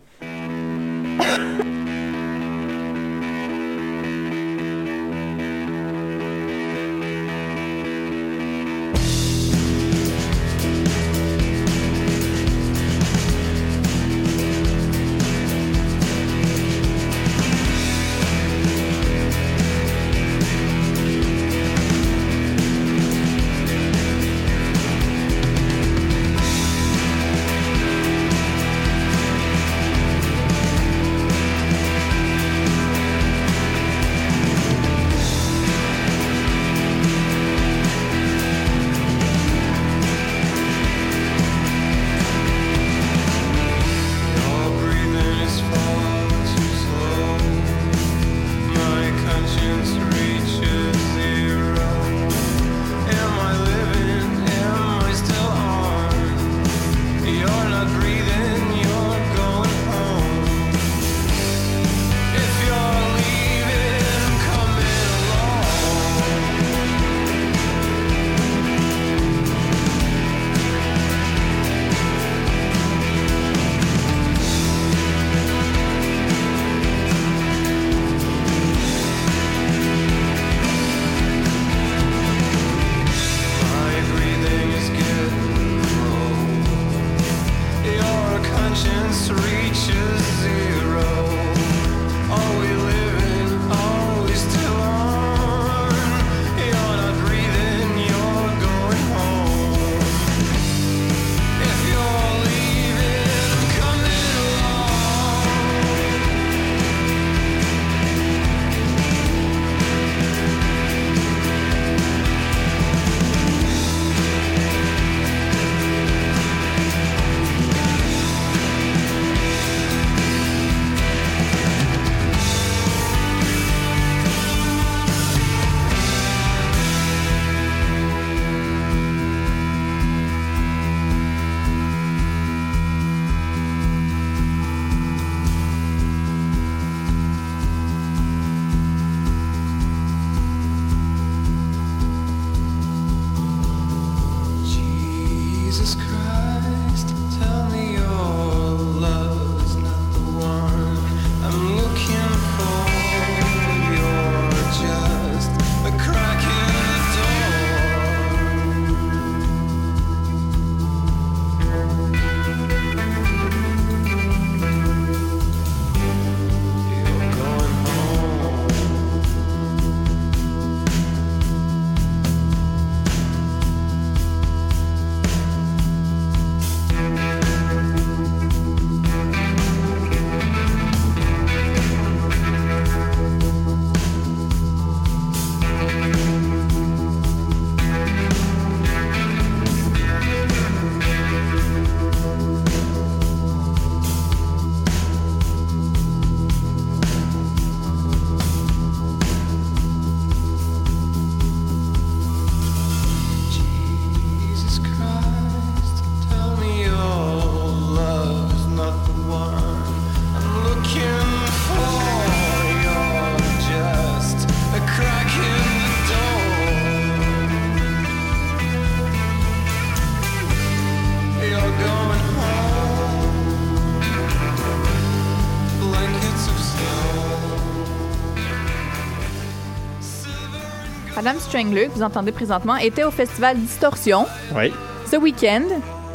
[231.16, 234.72] Madame Strangler, que vous entendez présentement, était au festival Distorsion Oui.
[235.10, 235.62] ce week-end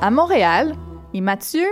[0.02, 0.76] à Montréal.
[1.14, 1.66] Et Mathieu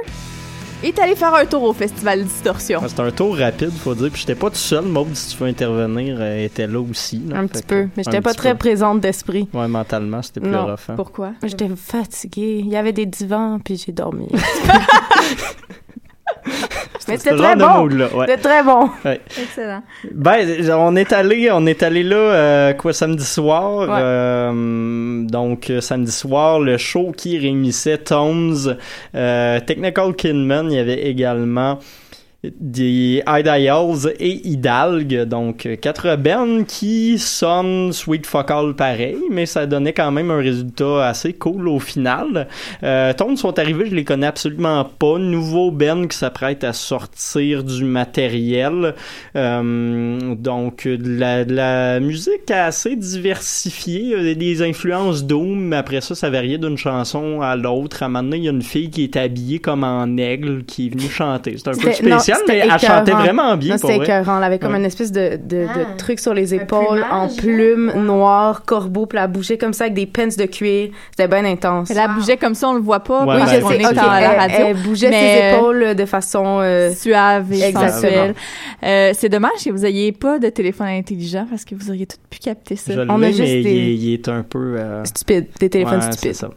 [0.83, 2.81] est allé faire un tour au festival Distorsion.
[2.87, 4.09] C'était un tour rapide, faut dire.
[4.11, 4.85] Puis j'étais pas tout seul.
[4.85, 7.19] Maud, si tu veux intervenir, elle était là aussi.
[7.27, 7.37] là.
[7.39, 8.57] Un Fait petit que- peu, mais j'étais un pas petit très peu.
[8.59, 9.47] présente d'esprit.
[9.53, 10.65] Ouais, mentalement, c'était plus Non.
[10.65, 10.79] rough.
[10.89, 10.93] hein.
[10.95, 11.31] Pourquoi?
[11.43, 12.59] J'étais fatiguée.
[12.63, 14.27] Il y avait des divans, puis j'ai dormi.
[17.07, 17.87] Mais c'était très bon.
[17.87, 18.25] ouais.
[18.27, 18.89] C'était très bon.
[19.05, 19.83] Excellent.
[20.11, 23.87] Ben, on est allé, on est allé là, euh, quoi, samedi soir.
[23.87, 23.95] Ouais.
[23.99, 28.77] euh, donc, euh, samedi soir, le show qui réunissait Tones,
[29.15, 31.79] euh, Technical Kidman, il y avait également
[32.59, 39.45] des Ideals et Hidalg, donc euh, quatre bands qui sonnent Sweet Fuck All pareil, mais
[39.45, 42.47] ça donnait quand même un résultat assez cool au final.
[42.83, 45.17] Euh, Tones sont arrivés, je les connais absolument pas.
[45.17, 48.95] Nouveau band qui s'apprête à sortir du matériel.
[49.35, 56.01] Euh, donc, de la, de la musique assez diversifiée, euh, des influences Doom, mais après
[56.01, 58.03] ça, ça variait d'une chanson à l'autre.
[58.03, 60.63] À un moment donné, il y a une fille qui est habillée comme en aigle
[60.65, 61.55] qui est venue chanter.
[61.57, 63.23] C'est un peu spécial, c'était mais elle chantait écœurant.
[63.23, 64.37] vraiment bien C'était écœurant.
[64.37, 64.79] Elle avait comme Ouais.
[64.79, 65.95] une espèce de, de, de Ah.
[65.97, 70.05] truc sur les épaules, en plumes noires, corbeau, puis elle bougeait comme ça avec des
[70.05, 70.89] pins de cuir.
[71.11, 71.91] C'était bien intense.
[71.91, 73.25] Elle bougeait comme ça, on le voit pas.
[73.25, 73.89] Ouais, qu'on je est sais, la
[74.31, 74.57] elle- radio.
[74.67, 76.59] Elle, bougeait Mais, ses épaules de façon...
[76.61, 78.33] euh, suave et sensuelle.
[78.83, 82.17] Euh, c'est dommage que vous ayez pas de téléphone intelligent parce que vous auriez tout
[82.29, 82.93] pu capter ça.
[82.93, 84.75] Je On a juste mais des- il, est, il est un peu...
[84.77, 86.33] euh, stupides, des téléphones Ouais, stupides.
[86.33, 86.49] c'est ça.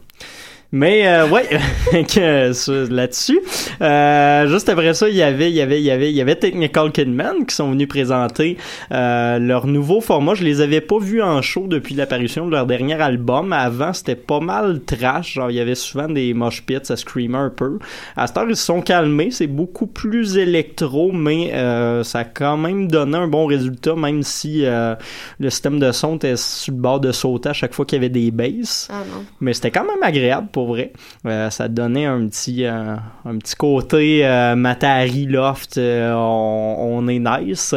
[0.73, 1.49] Mais euh, ouais,
[2.53, 3.39] sur- là-dessus,
[3.81, 6.21] euh, juste après ça, il y avait, il y avait, il y avait, il y
[6.21, 8.57] avait Technical Kidman qui sont venus présenter
[8.93, 10.33] euh, leur nouveau format.
[10.33, 13.51] Je les avais pas vus en show depuis l'apparition de leur dernier album.
[13.51, 15.33] Avant, c'était pas mal trash.
[15.33, 17.77] Genre, il y avait souvent des mosh pits, ça screamait un peu.
[18.15, 19.29] À cette heure, ils se sont calmés.
[19.31, 24.23] C'est beaucoup plus électro, mais euh, ça a quand même donné un bon résultat, même
[24.23, 24.95] si euh,
[25.39, 27.99] le système de son était sur le bord de sauter à chaque fois qu'il y
[27.99, 28.87] avait des basses.
[28.89, 29.25] Ah non.
[29.41, 30.93] Mais c'était quand même agréable pour vrai.
[31.25, 32.95] Euh, ça donnait un petit, euh,
[33.25, 35.77] un petit côté euh, Matari Loft.
[35.77, 37.75] euh, on, on est nice.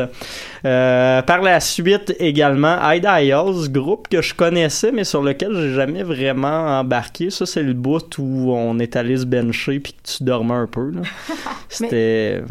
[0.67, 6.03] Euh, par la suite également, Ideals, groupe que je connaissais mais sur lequel j'ai jamais
[6.03, 7.31] vraiment embarqué.
[7.31, 10.67] Ça, c'est le bout où on est allé se bencher puis que tu dormais un
[10.67, 10.91] peu.
[10.91, 11.03] là.
[11.69, 12.43] C'était.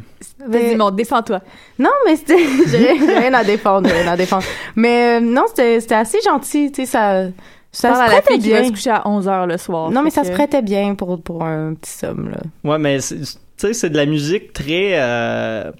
[0.45, 1.39] Vas-y, mon, défends-toi.
[1.79, 2.37] Non, mais c'était.
[2.67, 4.43] J'ai rien à défendre, rien à défendre.
[4.75, 7.25] Mais euh, non, c'était c'était assez gentil, tu sais, ça.
[7.75, 8.67] Ça Parle se à la prêtait fille qui va bien.
[8.67, 9.89] se coucher à 11h le soir.
[9.91, 12.37] Non, mais ça que- se prêtait bien pour, pour un petit somme, là.
[12.71, 13.15] Ouais, mais tu
[13.57, 14.91] sais, c'est de la musique très.
[14.93, 15.71] euh,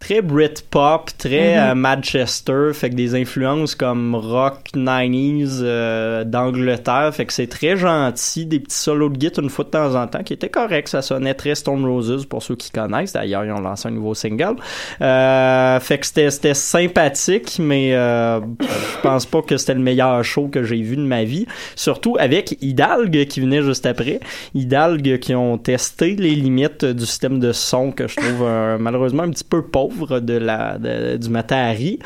[0.00, 1.70] très Britpop, très Mhm.
[1.70, 7.76] euh, Manchester, fait que des influences comme rock 90s euh, d'Angleterre, fait que c'est très
[7.76, 10.88] gentil, des petits solos de guitare une fois de temps en temps qui étaient corrects,
[10.88, 14.14] ça sonnait très Stone Roses pour ceux qui connaissent, d'ailleurs ils ont lancé un nouveau
[14.14, 14.56] single,
[15.00, 20.22] euh, fait que c'était c'était sympathique, mais euh, je pense pas que c'était le meilleur
[20.24, 24.20] show que j'ai vu de ma vie, surtout avec Hidalg qui venait juste après,
[24.54, 29.24] Hidalg qui ont testé les limites du système de son que je trouve euh, malheureusement
[29.24, 29.87] un petit peu pauvre
[30.20, 31.98] de la de- du Matari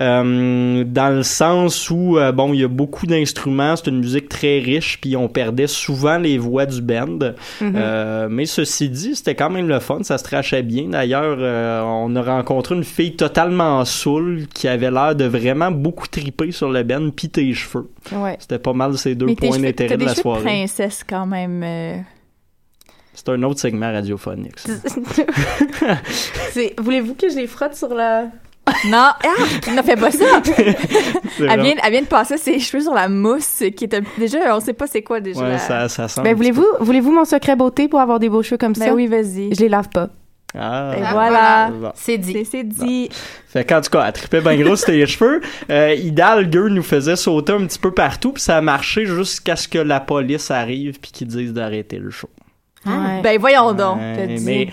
[0.00, 4.28] euh, dans le sens où euh, bon il y a beaucoup d'instruments c'est une musique
[4.28, 7.18] très riche puis on perdait souvent les voix du band
[7.60, 7.72] Mhm.
[7.76, 11.38] Euh, mais ceci dit c'était quand même le fun ça se trachait bien d'ailleurs
[11.86, 16.70] on a rencontré une fille totalement saoule qui avait l'air de vraiment beaucoup triper sur
[16.70, 18.36] le band puis tes cheveux Ouais.
[18.38, 21.62] c'était pas mal ces deux Mais points d'intérêt de la soirée princesse quand même.
[23.16, 24.56] C'est un autre segment radiophonique.
[26.78, 28.24] Voulez-vous que je les frotte sur la...
[28.88, 30.24] Non, ah, ne fais pas ça.
[31.38, 34.56] Elle, vient, elle vient de passer ses cheveux sur la mousse, qui est un- déjà,
[34.56, 35.40] on sait pas c'est quoi déjà.
[35.40, 36.20] Ouais, la- ça, ça sent.
[36.22, 38.92] Ben, voulez-vous, voulez-vous mon secret beauté pour avoir des beaux cheveux comme Ben ça?
[38.94, 39.54] oui, vas-y.
[39.54, 40.08] Je les lave pas.
[40.58, 40.94] Ah.
[40.98, 41.70] Et Ah, voilà.
[41.70, 41.92] Bon.
[41.94, 42.32] C'est dit.
[42.32, 43.08] C'est c'est dit.
[43.46, 45.40] Fait qu'en tout cas, elle trippait bien gros sur tes cheveux.
[45.70, 49.68] Euh, Hidalgo nous faisait sauter un petit peu partout, puis ça a marché jusqu'à ce
[49.68, 52.28] que la police arrive puis qu'ils disent d'arrêter le show.
[52.86, 53.20] Ouais.
[53.22, 53.98] Ben voyons donc.
[53.98, 54.68] Ouais, mais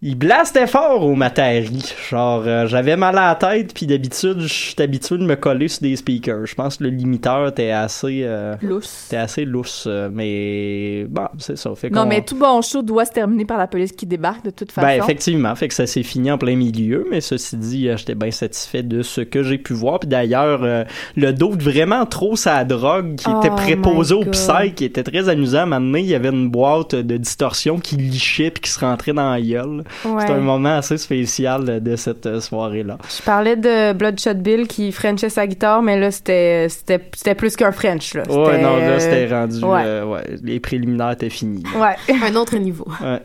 [0.00, 1.82] il blastait fort au Matari.
[2.08, 5.66] Genre, euh, j'avais mal à la tête, puis d'habitude, je suis habitué de me coller
[5.66, 6.46] sur des speakers.
[6.46, 8.20] Je pense que le limiteur était assez...
[8.22, 9.12] euh, Lousse.
[9.12, 11.74] assez lousse, euh, mais bon, c'est ça.
[11.74, 14.50] Fait Non, mais tout bon show doit se terminer par la police qui débarque de
[14.50, 14.86] toute façon.
[14.86, 18.14] Ben, effectivement, fait que ça s'est fini en plein milieu, mais ceci dit, euh, j'étais
[18.14, 19.98] bien satisfait de ce que j'ai pu voir.
[19.98, 20.84] Puis d'ailleurs, euh,
[21.16, 25.28] le d'autre vraiment trop sa drogue qui était Oh préposé au psy, qui était très
[25.28, 25.58] amusant.
[25.58, 28.70] À un moment donné, il y avait une boîte de distorsion qui lichait puis qui
[28.70, 29.82] se rentrait dans la gueule.
[30.04, 30.20] Ouais.
[30.20, 32.98] C'était un moment assez spécial de cette euh, soirée-là.
[33.16, 37.56] Je parlais de Bloodshot Bill qui frenchait sa guitare, mais là, c'était, c'était, c'était plus
[37.56, 38.22] qu'un French, là.
[38.28, 39.64] Ouais, non, là, euh, c'était rendu...
[39.64, 39.82] ouais.
[39.84, 41.62] euh, ouais, les préliminaires étaient finis.
[41.76, 41.96] Ouais.
[42.22, 42.86] Un autre niveau.
[43.02, 43.20] Ouais.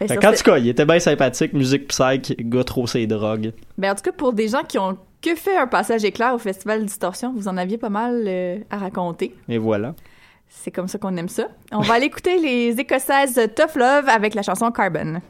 [0.00, 3.52] Ben, ce- tout cas, il était bien sympathique, musique psych, gars trop ses drogues.
[3.78, 6.38] Ben, en tout cas, pour des gens qui ont que fait un passage éclair au
[6.38, 9.34] Festival Distorsion, vous en aviez pas mal euh, à raconter.
[9.48, 9.94] Et voilà.
[10.48, 11.48] C'est comme ça qu'on aime ça.
[11.72, 15.20] On va aller écouter les Écossaises Tough Love avec la chanson Carbon.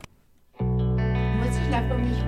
[1.76, 2.25] là for.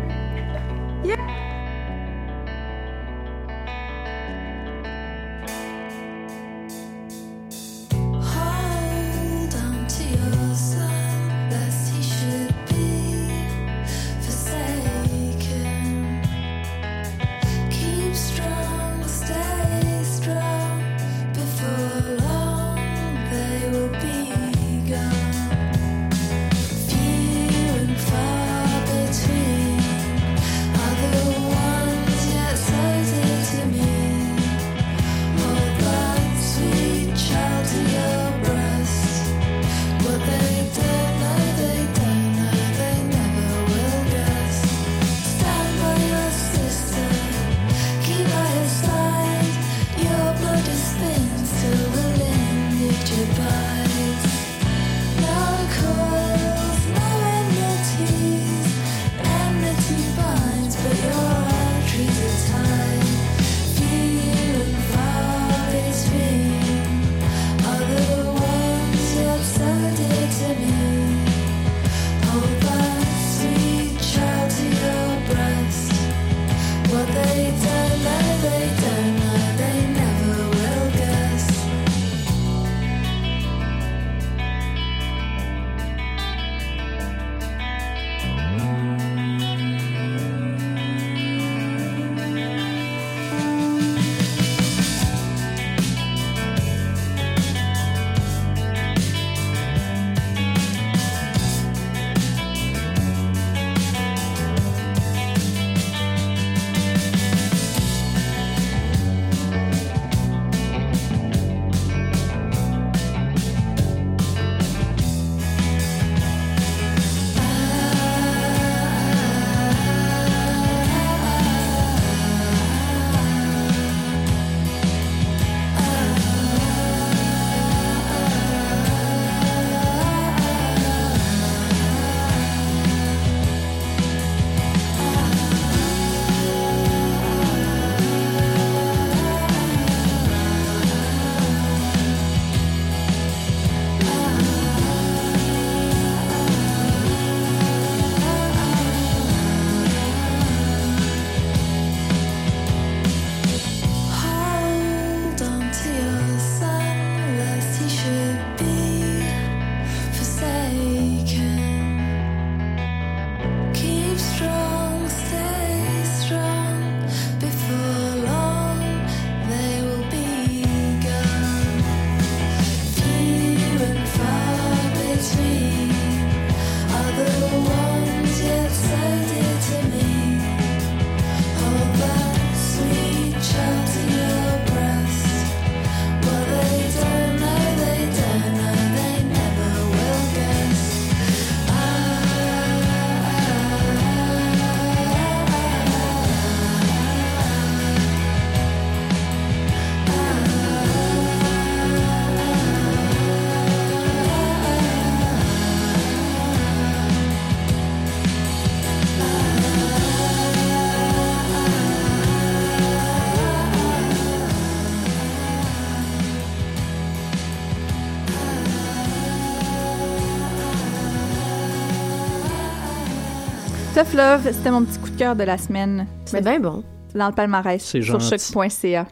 [223.99, 226.07] Tough Love, c'était mon petit coup de cœur de la semaine.
[226.24, 226.84] C'est bien bon.
[227.16, 229.09] Dans le palmarès C'est sur choc.ca.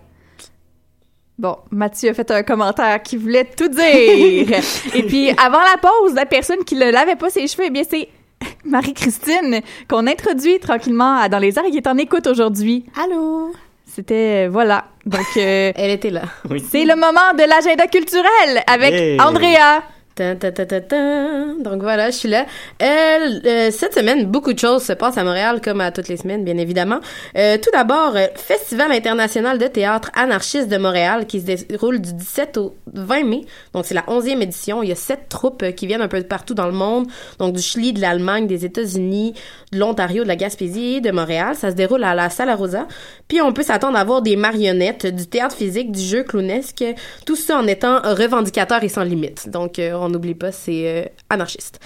[1.36, 3.80] Bon, Mathieu a fait un commentaire qui voulait tout dire.
[4.94, 7.82] Et puis, avant la pause, la personne qui ne lavait pas ses cheveux, eh bien,
[7.82, 8.08] c'est
[8.64, 9.60] Marie-Christine
[9.90, 12.86] qu'on introduit tranquillement à Dans les airs et qui est en écoute aujourd'hui.
[13.02, 13.52] Allô?
[13.86, 14.84] C'était, euh, voilà.
[15.04, 16.22] Donc, euh, Elle était là.
[16.70, 19.20] c'est le moment de l'agenda culturel avec Hey.
[19.20, 19.82] Andrea.
[20.18, 22.46] Donc voilà, je suis là.
[22.82, 26.16] Euh, euh, cette semaine, beaucoup de choses se passent à Montréal, comme à toutes les
[26.16, 27.00] semaines, bien évidemment.
[27.36, 32.14] Euh, tout d'abord, euh, Festival international de théâtre anarchiste de Montréal, qui se déroule du
[32.14, 33.40] 17 au 20 mai.
[33.74, 34.82] Donc c'est la 11e édition.
[34.82, 37.06] Il y a sept troupes euh, qui viennent un peu de partout dans le monde.
[37.38, 39.34] Donc du Chili, de l'Allemagne, des États-Unis,
[39.72, 41.54] de l'Ontario, de la Gaspésie de Montréal.
[41.56, 42.86] Ça se déroule à la Sala Rosa.
[43.28, 46.84] Puis on peut s'attendre à voir des marionnettes, du théâtre physique, du jeu clownesque,
[47.26, 49.50] tout ça en étant revendicateur et sans limite.
[49.50, 51.80] Donc euh, on n'oublie pas, c'est euh, anarchiste.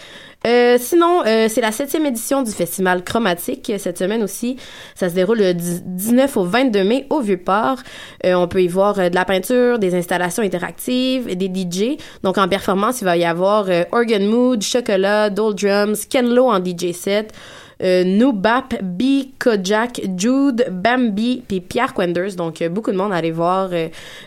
[0.47, 3.73] Euh, sinon, euh, c'est la septième édition du festival Chromatique.
[3.79, 4.57] Cette semaine aussi,
[4.95, 7.79] ça se déroule le 10 19 au 22 mai au Vieux-Port.
[8.25, 11.99] On peut y voir de la peinture, des installations interactives, des DJ.
[12.23, 16.65] Donc en performance, il va y avoir Organ Mood, Chocolat, Dole Drums, Ken Lo en
[16.65, 17.35] DJ set,
[17.83, 22.37] euh, Nubap, B, Kojak, Jude, Bambi, puis Pierre Quenders.
[22.37, 23.71] Donc, euh, beaucoup de monde à aller voir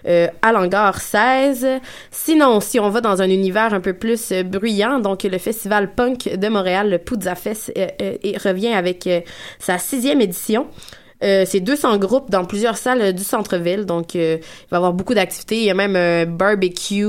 [0.05, 1.67] à l'hangar 16.
[2.11, 5.93] Sinon, si on va dans un univers un peu plus euh, bruyant, donc le festival
[5.93, 9.09] punk de Montréal, le Puzza Fest, euh, revient avec
[9.59, 10.67] sa sixième édition.
[11.23, 14.77] Euh, c'est 200 groupes dans plusieurs salles euh, du centre-ville, donc euh, il va y
[14.77, 15.57] avoir beaucoup d'activités.
[15.57, 17.05] Il y a même un barbecue,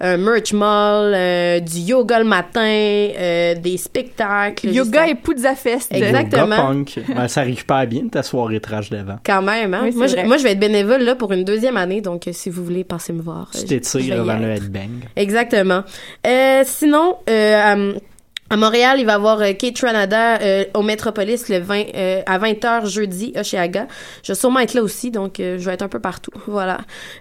[0.00, 4.68] un merch mall, euh, du yoga le matin, euh, des spectacles.
[4.68, 5.92] Yoga et Puzza Fest.
[5.94, 6.44] Exactement.
[6.44, 6.98] Yoga punk.
[7.14, 9.18] Ben, ça arrive pas bien ta soirée trash d'avant.
[9.24, 9.80] Quand même, hein?
[9.84, 10.24] Oui, moi, je, vrai.
[10.24, 12.84] moi, je vais être bénévole là pour une deuxième année, donc euh, si vous voulez,
[12.84, 13.50] passez me voir.
[13.52, 14.40] Tu Euh, t'étires être.
[14.40, 15.04] le headbang.
[15.16, 15.82] Exactement.
[16.26, 17.94] Euh, sinon, euh,
[18.50, 22.22] à- Montréal, il va y avoir euh, Kate Ranada euh, au Metropolis le 20, euh,
[22.26, 23.86] à 20h jeudi, Oshéaga.
[24.22, 26.30] Je vais sûrement être là aussi, donc euh, je vais être un peu partout.
[26.46, 26.78] Voilà.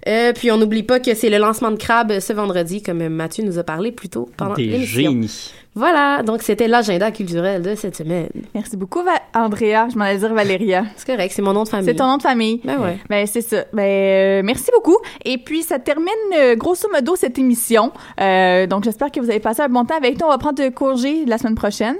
[0.07, 3.43] Euh, puis on n'oublie pas que c'est le lancement de Crabe ce vendredi, comme Mathieu
[3.43, 5.11] nous a parlé plus tôt pendant Des l'émission.
[5.11, 5.51] génies.
[5.77, 8.29] Voilà, donc c'était l'agenda culturel de cette semaine.
[8.55, 9.87] Merci beaucoup, Va- Andrea.
[9.91, 10.85] Je m'en allais dire Valéria.
[10.95, 11.85] C'est correct, c'est mon nom de famille.
[11.87, 12.61] C'est ton nom de famille.
[12.63, 12.97] Ben ouais.
[13.09, 13.57] Ben c'est ça.
[13.73, 14.97] Ben euh, merci beaucoup.
[15.23, 17.91] Et puis ça termine euh, grosso modo cette émission.
[18.19, 20.25] Euh, donc j'espère que vous avez passé un bon temps avec nous.
[20.25, 21.95] On va prendre de congé la semaine prochaine.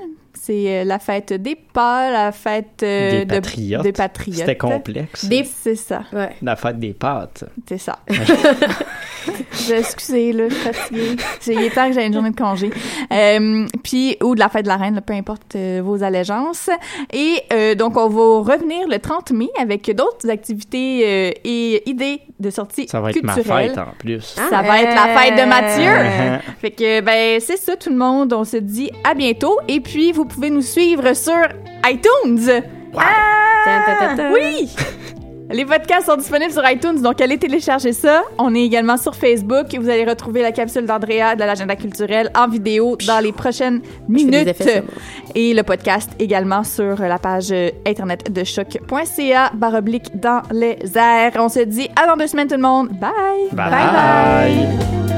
[0.47, 3.83] C'est euh, la fête des pas, la fête euh, Des de- patriotes.
[3.83, 4.39] des patriotes.
[4.39, 5.25] C'était complexe.
[5.25, 5.43] Des...
[5.43, 6.03] C'est ça.
[6.13, 6.29] Ouais.
[6.41, 7.43] La fête des pâtes.
[7.67, 7.99] C'est ça.
[8.07, 11.15] Je- Excusez, là, je suis fatiguée.
[11.47, 12.69] Il est temps que j'ai une journée de congé.
[13.11, 16.69] Euh, puis, ou de la fête de la reine, là, peu importe euh, vos allégeances.
[17.11, 22.21] Et euh, donc, on va revenir le 30 mai avec d'autres activités euh, et idées
[22.39, 24.21] de sortie Ça va être ma fête en plus.
[24.49, 25.91] Ça va être la fête de Mathieu.
[25.91, 26.37] Euh.
[26.61, 28.31] fait que, ben, c'est ça, tout le monde.
[28.31, 29.57] On se dit à bientôt.
[29.67, 31.33] Et puis, vous pouvez nous suivre sur
[31.85, 32.63] iTunes.
[32.93, 34.33] Tan, tan.
[34.33, 34.69] Oui!
[35.49, 38.23] Les podcasts sont disponibles sur iTunes, donc allez télécharger ça.
[38.38, 39.67] On est également sur Facebook.
[39.79, 44.45] Vous allez retrouver la capsule d'Andrea de l'agenda culturel en vidéo dans les prochaines minutes.
[44.47, 44.83] effets.
[45.35, 51.31] Et le podcast également sur la page euh, internet de choc.ca baroblique dans les airs.
[51.38, 52.89] On se dit à dans deux semaines tout le monde.
[52.89, 53.47] Bye!
[53.53, 55.16] Bye bye.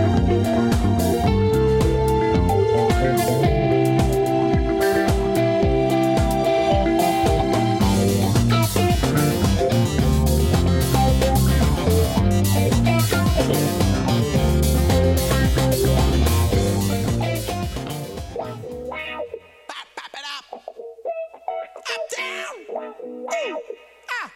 [23.32, 24.28] Ah!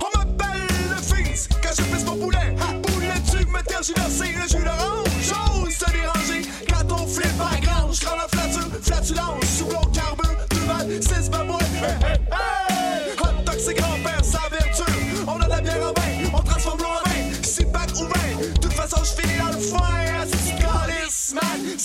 [0.00, 2.54] On m'appelle le fils quand je pisse mon poulet.
[2.60, 5.08] À poulet, tu me tergiversé le jus d'orange.
[5.22, 8.00] J'ose se déranger quand on flippe à la grange.
[8.00, 11.64] Quand la flature, flatulence, sous l'eau carbure, deux balles, six babouets.
[11.82, 13.16] Hey, hey, hey!
[13.18, 14.82] Hot dog, c'est grand-père, sa vertu.
[15.26, 17.42] On a de la bière en bain, on transforme l'eau en vin.
[17.42, 20.20] Six packs ou vingt, de toute façon, je finis dans le foin.
[20.20, 21.78] Assis, calice, man.